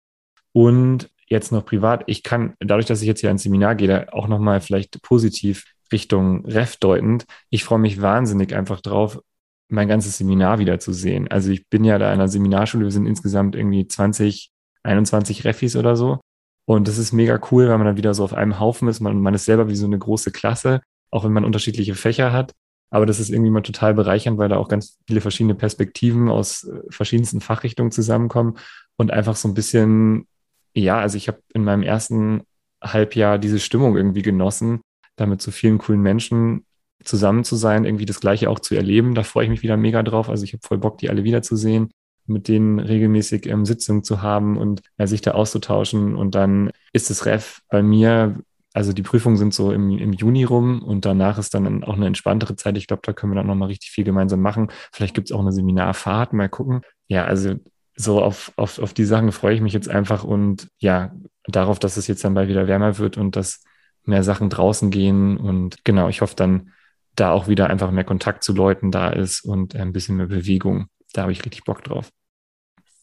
Und 0.53 1.11
jetzt 1.29 1.53
noch 1.53 1.65
privat, 1.65 2.05
ich 2.07 2.23
kann, 2.23 2.55
dadurch, 2.59 2.87
dass 2.87 3.03
ich 3.03 3.07
jetzt 3.07 3.21
hier 3.21 3.31
ein 3.31 3.39
Seminar 3.39 3.75
gehe, 3.77 4.13
auch 4.13 4.27
nochmal 4.27 4.61
vielleicht 4.61 5.01
positiv 5.03 5.65
Richtung 5.93 6.45
Ref 6.47 6.77
deutend. 6.77 7.27
Ich 7.51 7.65
freue 7.65 7.79
mich 7.79 8.01
wahnsinnig 8.01 8.55
einfach 8.55 8.81
drauf, 8.81 9.21
mein 9.69 9.89
ganzes 9.89 10.19
Seminar 10.19 10.59
wiederzusehen. 10.59 11.29
Also 11.29 11.51
ich 11.51 11.69
bin 11.69 11.85
ja 11.85 11.99
da 11.99 12.09
in 12.09 12.15
einer 12.15 12.29
Seminarschule, 12.29 12.85
wir 12.85 12.93
sind 12.93 13.07
insgesamt 13.07 13.55
irgendwie 13.55 13.87
20, 13.87 14.51
21 14.83 15.45
Refis 15.45 15.77
oder 15.77 15.97
so. 15.97 16.21
Und 16.67 16.89
das 16.89 16.99
ist 16.99 17.13
mega 17.13 17.41
cool, 17.51 17.69
weil 17.69 17.79
man 17.79 17.87
dann 17.87 17.97
wieder 17.97 18.15
so 18.15 18.25
auf 18.25 18.35
einem 18.35 18.61
Haufen 18.61 18.89
ist. 18.89 19.01
Man, 19.01 19.21
man 19.21 19.35
ist 19.35 19.45
selber 19.45 19.69
wie 19.69 19.77
so 19.77 19.87
eine 19.87 19.99
große 19.99 20.31
Klasse, 20.31 20.81
auch 21.11 21.25
wenn 21.25 21.33
man 21.33 21.45
unterschiedliche 21.45 21.95
Fächer 21.95 22.33
hat. 22.33 22.53
Aber 22.91 23.07
das 23.07 23.21
ist 23.21 23.31
irgendwie 23.31 23.51
mal 23.51 23.63
total 23.63 23.95
bereichernd, 23.95 24.39
weil 24.39 24.49
da 24.49 24.57
auch 24.57 24.69
ganz 24.69 24.99
viele 25.07 25.21
verschiedene 25.21 25.55
Perspektiven 25.55 26.29
aus 26.29 26.65
äh, 26.65 26.81
verschiedensten 26.91 27.41
Fachrichtungen 27.41 27.93
zusammenkommen 27.93 28.59
und 28.97 29.13
einfach 29.13 29.37
so 29.37 29.49
ein 29.49 29.55
bisschen, 29.55 30.27
ja, 30.75 30.99
also 30.99 31.17
ich 31.17 31.29
habe 31.29 31.41
in 31.55 31.65
meinem 31.65 31.83
ersten 31.83 32.43
Halbjahr 32.83 33.39
diese 33.39 33.61
Stimmung 33.61 33.97
irgendwie 33.97 34.23
genossen, 34.23 34.81
damit 35.17 35.41
so 35.43 35.51
vielen 35.51 35.79
coolen 35.79 36.01
Menschen 36.01 36.65
zusammen 37.05 37.45
zu 37.45 37.57
sein, 37.57 37.85
irgendwie 37.85 38.07
das 38.07 38.21
Gleiche 38.21 38.51
auch 38.51 38.59
zu 38.59 38.75
erleben. 38.75 39.15
Da 39.15 39.23
freue 39.23 39.45
ich 39.45 39.51
mich 39.51 39.63
wieder 39.63 39.77
mega 39.77 40.03
drauf. 40.03 40.29
Also 40.29 40.45
ich 40.45 40.53
habe 40.53 40.67
voll 40.67 40.79
Bock, 40.79 40.99
die 40.99 41.11
alle 41.11 41.25
wiederzusehen, 41.25 41.91
mit 42.27 42.49
denen 42.49 42.79
regelmäßig 42.79 43.47
ähm, 43.47 43.65
Sitzungen 43.65 44.05
zu 44.05 44.23
haben 44.23 44.57
und 44.57 44.83
ja, 44.99 45.07
sich 45.07 45.21
da 45.21 45.33
auszutauschen. 45.33 46.17
Und 46.17 46.35
dann 46.35 46.71
ist 46.93 47.11
das 47.11 47.27
Ref 47.27 47.61
bei 47.69 47.83
mir 47.83 48.41
also 48.73 48.93
die 48.93 49.03
Prüfungen 49.03 49.37
sind 49.37 49.53
so 49.53 49.73
im, 49.73 49.99
im 49.99 50.13
Juni 50.13 50.45
rum 50.45 50.83
und 50.83 51.05
danach 51.05 51.39
ist 51.39 51.55
dann 51.55 51.83
auch 51.85 51.95
eine 51.95 52.07
entspanntere 52.07 52.57
Zeit. 52.57 52.77
Ich 52.77 52.87
glaube, 52.87 53.03
da 53.05 53.13
können 53.13 53.33
wir 53.33 53.37
dann 53.37 53.47
nochmal 53.47 53.69
richtig 53.69 53.91
viel 53.91 54.05
gemeinsam 54.05 54.41
machen. 54.41 54.71
Vielleicht 54.93 55.15
gibt 55.15 55.29
es 55.29 55.33
auch 55.37 55.41
eine 55.41 55.53
Seminarfahrt, 55.53 56.33
mal 56.33 56.49
gucken. 56.49 56.83
Ja, 57.09 57.25
also 57.25 57.55
so 57.97 58.23
auf, 58.23 58.53
auf, 58.57 58.79
auf 58.79 58.95
die 58.95 59.05
Sachen 59.05 59.33
freue 59.33 59.55
ich 59.55 59.61
mich 59.61 59.73
jetzt 59.73 59.89
einfach 59.89 60.25
und 60.25 60.69
ja, 60.79 61.13
darauf, 61.47 61.79
dass 61.79 61.97
es 61.97 62.07
jetzt 62.07 62.25
dann 62.25 62.35
bald 62.35 62.49
wieder 62.49 62.69
wärmer 62.69 62.99
wird 62.99 63.17
und 63.17 63.37
dass 63.37 63.65
mehr 64.05 64.23
Sachen 64.23 64.51
draußen 64.51 64.91
gehen. 64.91 65.37
Und 65.37 65.85
genau, 65.85 66.09
ich 66.09 66.21
hoffe 66.21 66.37
dann, 66.37 66.71
da 67.17 67.33
auch 67.33 67.49
wieder 67.49 67.69
einfach 67.69 67.91
mehr 67.91 68.05
Kontakt 68.05 68.45
zu 68.45 68.53
Leuten 68.53 68.91
da 68.91 69.11
ist 69.11 69.45
und 69.45 69.75
ein 69.75 69.93
bisschen 69.93 70.17
mehr 70.17 70.29
Bewegung. 70.29 70.87
Da 71.13 71.23
habe 71.23 71.33
ich 71.33 71.45
richtig 71.45 71.65
Bock 71.65 71.83
drauf. 71.83 72.11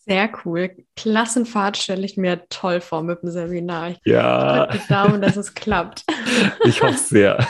Sehr 0.08 0.30
cool. 0.46 0.72
Klassenfahrt 0.96 1.76
stelle 1.76 2.06
ich 2.06 2.16
mir 2.16 2.48
toll 2.48 2.80
vor 2.80 3.04
mit 3.04 3.24
dem 3.24 3.30
Seminar. 3.30 3.90
Ich 3.90 4.00
ja. 4.06 4.66
drücke 4.66 4.82
die 4.82 4.94
Daumen, 4.94 5.22
dass 5.22 5.36
es 5.36 5.54
klappt. 5.54 6.04
Ich 6.66 6.82
hoffe 6.82 6.98
sehr. 6.98 7.46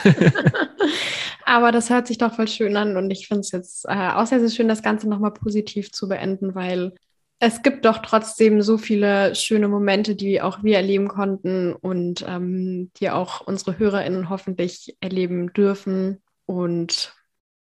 Aber 1.44 1.72
das 1.72 1.90
hört 1.90 2.06
sich 2.06 2.18
doch 2.18 2.34
voll 2.34 2.48
schön 2.48 2.76
an 2.76 2.96
und 2.96 3.10
ich 3.10 3.26
finde 3.26 3.40
es 3.40 3.52
jetzt 3.52 3.84
äh, 3.86 4.10
auch 4.12 4.26
sehr, 4.26 4.40
sehr 4.40 4.50
schön, 4.50 4.68
das 4.68 4.82
Ganze 4.82 5.08
nochmal 5.08 5.32
positiv 5.32 5.92
zu 5.92 6.08
beenden, 6.08 6.54
weil 6.54 6.92
es 7.38 7.62
gibt 7.62 7.84
doch 7.84 7.98
trotzdem 7.98 8.62
so 8.62 8.78
viele 8.78 9.34
schöne 9.34 9.68
Momente, 9.68 10.16
die 10.16 10.42
auch 10.42 10.62
wir 10.62 10.76
erleben 10.76 11.08
konnten 11.08 11.72
und 11.72 12.24
ähm, 12.26 12.90
die 12.98 13.10
auch 13.10 13.40
unsere 13.40 13.78
HörerInnen 13.78 14.28
hoffentlich 14.28 14.96
erleben 15.00 15.52
dürfen. 15.52 16.22
Und 16.46 17.14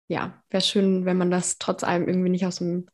ja, 0.07 0.41
wäre 0.49 0.61
schön, 0.61 1.05
wenn 1.05 1.17
man 1.17 1.31
das 1.31 1.57
trotz 1.57 1.83
allem 1.83 2.07
irgendwie 2.07 2.29
nicht 2.29 2.45
aus 2.45 2.57
dem, 2.57 2.87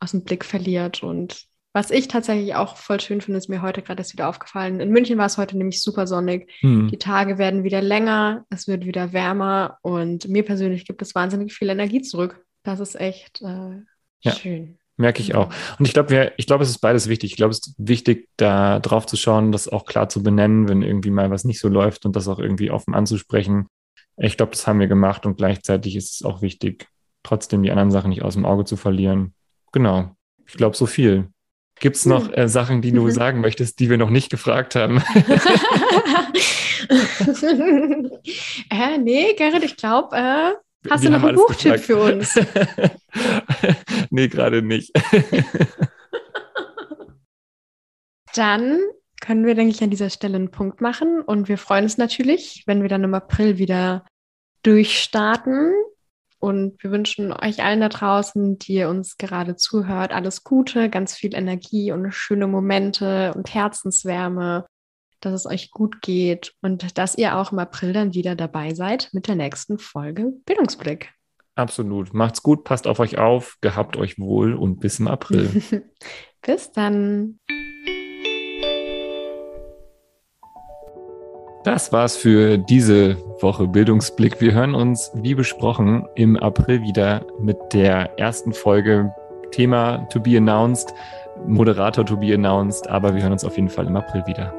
aus 0.00 0.12
dem 0.12 0.24
Blick 0.24 0.44
verliert 0.44 1.02
und 1.02 1.47
was 1.72 1.90
ich 1.90 2.08
tatsächlich 2.08 2.54
auch 2.54 2.76
voll 2.76 3.00
schön 3.00 3.20
finde, 3.20 3.38
ist 3.38 3.48
mir 3.48 3.62
heute 3.62 3.82
gerade 3.82 4.00
erst 4.00 4.12
wieder 4.12 4.28
aufgefallen. 4.28 4.80
In 4.80 4.90
München 4.90 5.18
war 5.18 5.26
es 5.26 5.38
heute 5.38 5.56
nämlich 5.56 5.82
super 5.82 6.06
sonnig. 6.06 6.50
Mhm. 6.62 6.88
Die 6.88 6.98
Tage 6.98 7.38
werden 7.38 7.62
wieder 7.62 7.82
länger, 7.82 8.44
es 8.50 8.66
wird 8.66 8.86
wieder 8.86 9.12
wärmer 9.12 9.78
und 9.82 10.28
mir 10.28 10.44
persönlich 10.44 10.86
gibt 10.86 11.02
es 11.02 11.14
wahnsinnig 11.14 11.52
viel 11.52 11.68
Energie 11.68 12.02
zurück. 12.02 12.44
Das 12.62 12.80
ist 12.80 12.98
echt 12.98 13.42
äh, 13.42 13.82
ja. 14.20 14.32
schön. 14.32 14.78
Merke 14.96 15.22
ich 15.22 15.36
auch. 15.36 15.54
Und 15.78 15.86
ich 15.86 15.94
glaube, 15.94 16.32
ich 16.36 16.46
glaube, 16.46 16.64
es 16.64 16.70
ist 16.70 16.80
beides 16.80 17.08
wichtig. 17.08 17.30
Ich 17.30 17.36
glaube, 17.36 17.52
es 17.52 17.58
ist 17.58 17.74
wichtig, 17.78 18.28
da 18.36 18.80
drauf 18.80 19.06
zu 19.06 19.16
schauen, 19.16 19.52
das 19.52 19.68
auch 19.68 19.84
klar 19.84 20.08
zu 20.08 20.24
benennen, 20.24 20.68
wenn 20.68 20.82
irgendwie 20.82 21.10
mal 21.10 21.30
was 21.30 21.44
nicht 21.44 21.60
so 21.60 21.68
läuft 21.68 22.04
und 22.04 22.16
das 22.16 22.26
auch 22.26 22.40
irgendwie 22.40 22.72
offen 22.72 22.94
anzusprechen. 22.94 23.68
Ich 24.16 24.36
glaube, 24.36 24.50
das 24.50 24.66
haben 24.66 24.80
wir 24.80 24.88
gemacht 24.88 25.24
und 25.24 25.36
gleichzeitig 25.36 25.94
ist 25.94 26.16
es 26.16 26.22
auch 26.24 26.42
wichtig, 26.42 26.88
trotzdem 27.22 27.62
die 27.62 27.70
anderen 27.70 27.92
Sachen 27.92 28.10
nicht 28.10 28.22
aus 28.22 28.34
dem 28.34 28.44
Auge 28.44 28.64
zu 28.64 28.76
verlieren. 28.76 29.34
Genau. 29.70 30.16
Ich 30.46 30.54
glaube, 30.54 30.76
so 30.76 30.86
viel. 30.86 31.28
Gibt 31.80 31.96
es 31.96 32.06
noch 32.06 32.26
hm. 32.26 32.34
äh, 32.34 32.48
Sachen, 32.48 32.82
die 32.82 32.92
du 32.92 33.02
mhm. 33.02 33.10
sagen 33.10 33.40
möchtest, 33.40 33.80
die 33.80 33.90
wir 33.90 33.98
noch 33.98 34.10
nicht 34.10 34.30
gefragt 34.30 34.74
haben? 34.74 35.02
äh, 38.70 38.98
nee, 38.98 39.34
Gerrit, 39.34 39.64
ich 39.64 39.76
glaube, 39.76 40.16
äh, 40.16 40.52
hast 40.90 41.02
wir 41.02 41.10
du 41.10 41.18
noch 41.18 41.24
einen 41.24 41.36
Buchtipp 41.36 41.80
für 41.80 41.96
uns? 41.96 42.38
nee, 44.10 44.28
gerade 44.28 44.62
nicht. 44.62 44.92
Dann 48.34 48.78
können 49.20 49.46
wir, 49.46 49.54
denke 49.54 49.74
ich, 49.74 49.82
an 49.82 49.90
dieser 49.90 50.10
Stelle 50.10 50.36
einen 50.36 50.50
Punkt 50.50 50.80
machen. 50.80 51.20
Und 51.22 51.48
wir 51.48 51.58
freuen 51.58 51.84
uns 51.84 51.98
natürlich, 51.98 52.62
wenn 52.66 52.82
wir 52.82 52.88
dann 52.88 53.04
im 53.04 53.14
April 53.14 53.58
wieder 53.58 54.06
durchstarten. 54.62 55.72
Und 56.40 56.82
wir 56.82 56.90
wünschen 56.92 57.32
euch 57.32 57.64
allen 57.64 57.80
da 57.80 57.88
draußen, 57.88 58.58
die 58.58 58.74
ihr 58.74 58.88
uns 58.88 59.16
gerade 59.16 59.56
zuhört, 59.56 60.12
alles 60.12 60.44
Gute, 60.44 60.88
ganz 60.88 61.14
viel 61.14 61.34
Energie 61.34 61.90
und 61.90 62.12
schöne 62.12 62.46
Momente 62.46 63.34
und 63.34 63.52
Herzenswärme, 63.52 64.66
dass 65.20 65.32
es 65.32 65.46
euch 65.46 65.70
gut 65.72 66.00
geht 66.00 66.52
und 66.62 66.96
dass 66.96 67.18
ihr 67.18 67.36
auch 67.36 67.50
im 67.50 67.58
April 67.58 67.92
dann 67.92 68.14
wieder 68.14 68.36
dabei 68.36 68.74
seid 68.74 69.08
mit 69.12 69.26
der 69.26 69.34
nächsten 69.34 69.78
Folge 69.78 70.32
Bildungsblick. 70.46 71.12
Absolut. 71.56 72.14
Macht's 72.14 72.44
gut, 72.44 72.62
passt 72.62 72.86
auf 72.86 73.00
euch 73.00 73.18
auf, 73.18 73.56
gehabt 73.60 73.96
euch 73.96 74.16
wohl 74.20 74.54
und 74.54 74.78
bis 74.78 75.00
im 75.00 75.08
April. 75.08 75.50
bis 76.42 76.70
dann. 76.70 77.40
Das 81.68 81.92
war's 81.92 82.16
für 82.16 82.56
diese 82.56 83.18
Woche 83.42 83.68
Bildungsblick. 83.68 84.40
Wir 84.40 84.52
hören 84.52 84.74
uns, 84.74 85.12
wie 85.16 85.34
besprochen, 85.34 86.08
im 86.14 86.38
April 86.38 86.80
wieder 86.80 87.26
mit 87.42 87.58
der 87.74 88.18
ersten 88.18 88.54
Folge. 88.54 89.12
Thema 89.50 89.98
to 90.10 90.18
be 90.18 90.38
announced, 90.38 90.94
Moderator 91.46 92.06
to 92.06 92.16
be 92.16 92.32
announced, 92.32 92.88
aber 92.88 93.14
wir 93.14 93.20
hören 93.20 93.32
uns 93.32 93.44
auf 93.44 93.56
jeden 93.56 93.68
Fall 93.68 93.86
im 93.86 93.96
April 93.96 94.26
wieder. 94.26 94.54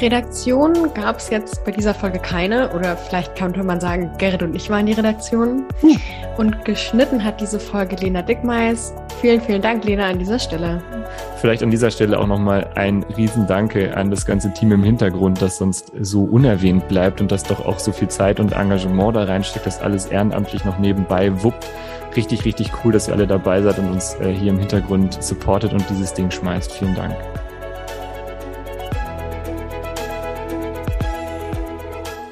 Redaktion 0.00 0.92
gab 0.92 1.18
es 1.18 1.30
jetzt 1.30 1.64
bei 1.64 1.70
dieser 1.70 1.94
Folge 1.94 2.18
keine 2.18 2.70
oder 2.72 2.96
vielleicht 2.96 3.34
könnte 3.34 3.62
man 3.62 3.80
sagen, 3.80 4.10
Gerrit 4.18 4.42
und 4.42 4.54
ich 4.54 4.68
waren 4.68 4.84
die 4.84 4.92
Redaktion. 4.92 5.64
Hm. 5.80 5.98
Und 6.36 6.64
geschnitten 6.66 7.24
hat 7.24 7.40
diese 7.40 7.58
Folge 7.58 7.96
Lena 7.96 8.20
Dickmeis. 8.20 8.92
Vielen, 9.20 9.40
vielen 9.40 9.62
Dank, 9.62 9.84
Lena, 9.84 10.08
an 10.10 10.18
dieser 10.18 10.38
Stelle. 10.38 10.82
Vielleicht 11.38 11.62
an 11.62 11.70
dieser 11.70 11.90
Stelle 11.90 12.18
auch 12.18 12.26
nochmal 12.26 12.68
ein 12.74 13.04
Riesendanke 13.16 13.96
an 13.96 14.10
das 14.10 14.26
ganze 14.26 14.52
Team 14.52 14.72
im 14.72 14.82
Hintergrund, 14.82 15.40
das 15.40 15.56
sonst 15.56 15.92
so 16.00 16.24
unerwähnt 16.24 16.88
bleibt 16.88 17.22
und 17.22 17.32
das 17.32 17.42
doch 17.44 17.64
auch 17.64 17.78
so 17.78 17.90
viel 17.92 18.08
Zeit 18.08 18.38
und 18.38 18.52
Engagement 18.52 19.16
da 19.16 19.24
reinsteckt, 19.24 19.66
das 19.66 19.80
alles 19.80 20.06
ehrenamtlich 20.06 20.64
noch 20.66 20.78
nebenbei 20.78 21.42
wuppt. 21.42 21.66
Richtig, 22.14 22.44
richtig 22.44 22.70
cool, 22.84 22.92
dass 22.92 23.08
ihr 23.08 23.14
alle 23.14 23.26
dabei 23.26 23.62
seid 23.62 23.78
und 23.78 23.90
uns 23.90 24.14
äh, 24.20 24.32
hier 24.32 24.50
im 24.50 24.58
Hintergrund 24.58 25.22
supportet 25.22 25.72
und 25.72 25.84
dieses 25.88 26.12
Ding 26.12 26.30
schmeißt. 26.30 26.72
Vielen 26.72 26.94
Dank. 26.94 27.14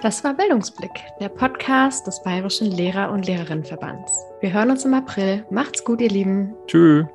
Das 0.04 0.22
war 0.22 0.34
Bildungsblick, 0.34 0.90
der 1.18 1.30
Podcast 1.30 2.06
des 2.06 2.22
Bayerischen 2.22 2.70
Lehrer- 2.70 3.10
und 3.10 3.26
Lehrerinnenverbands. 3.26 4.12
Wir 4.42 4.52
hören 4.52 4.70
uns 4.70 4.84
im 4.84 4.92
April. 4.92 5.46
Macht's 5.48 5.82
gut, 5.82 6.02
ihr 6.02 6.10
Lieben. 6.10 6.54
Tschüss. 6.66 7.06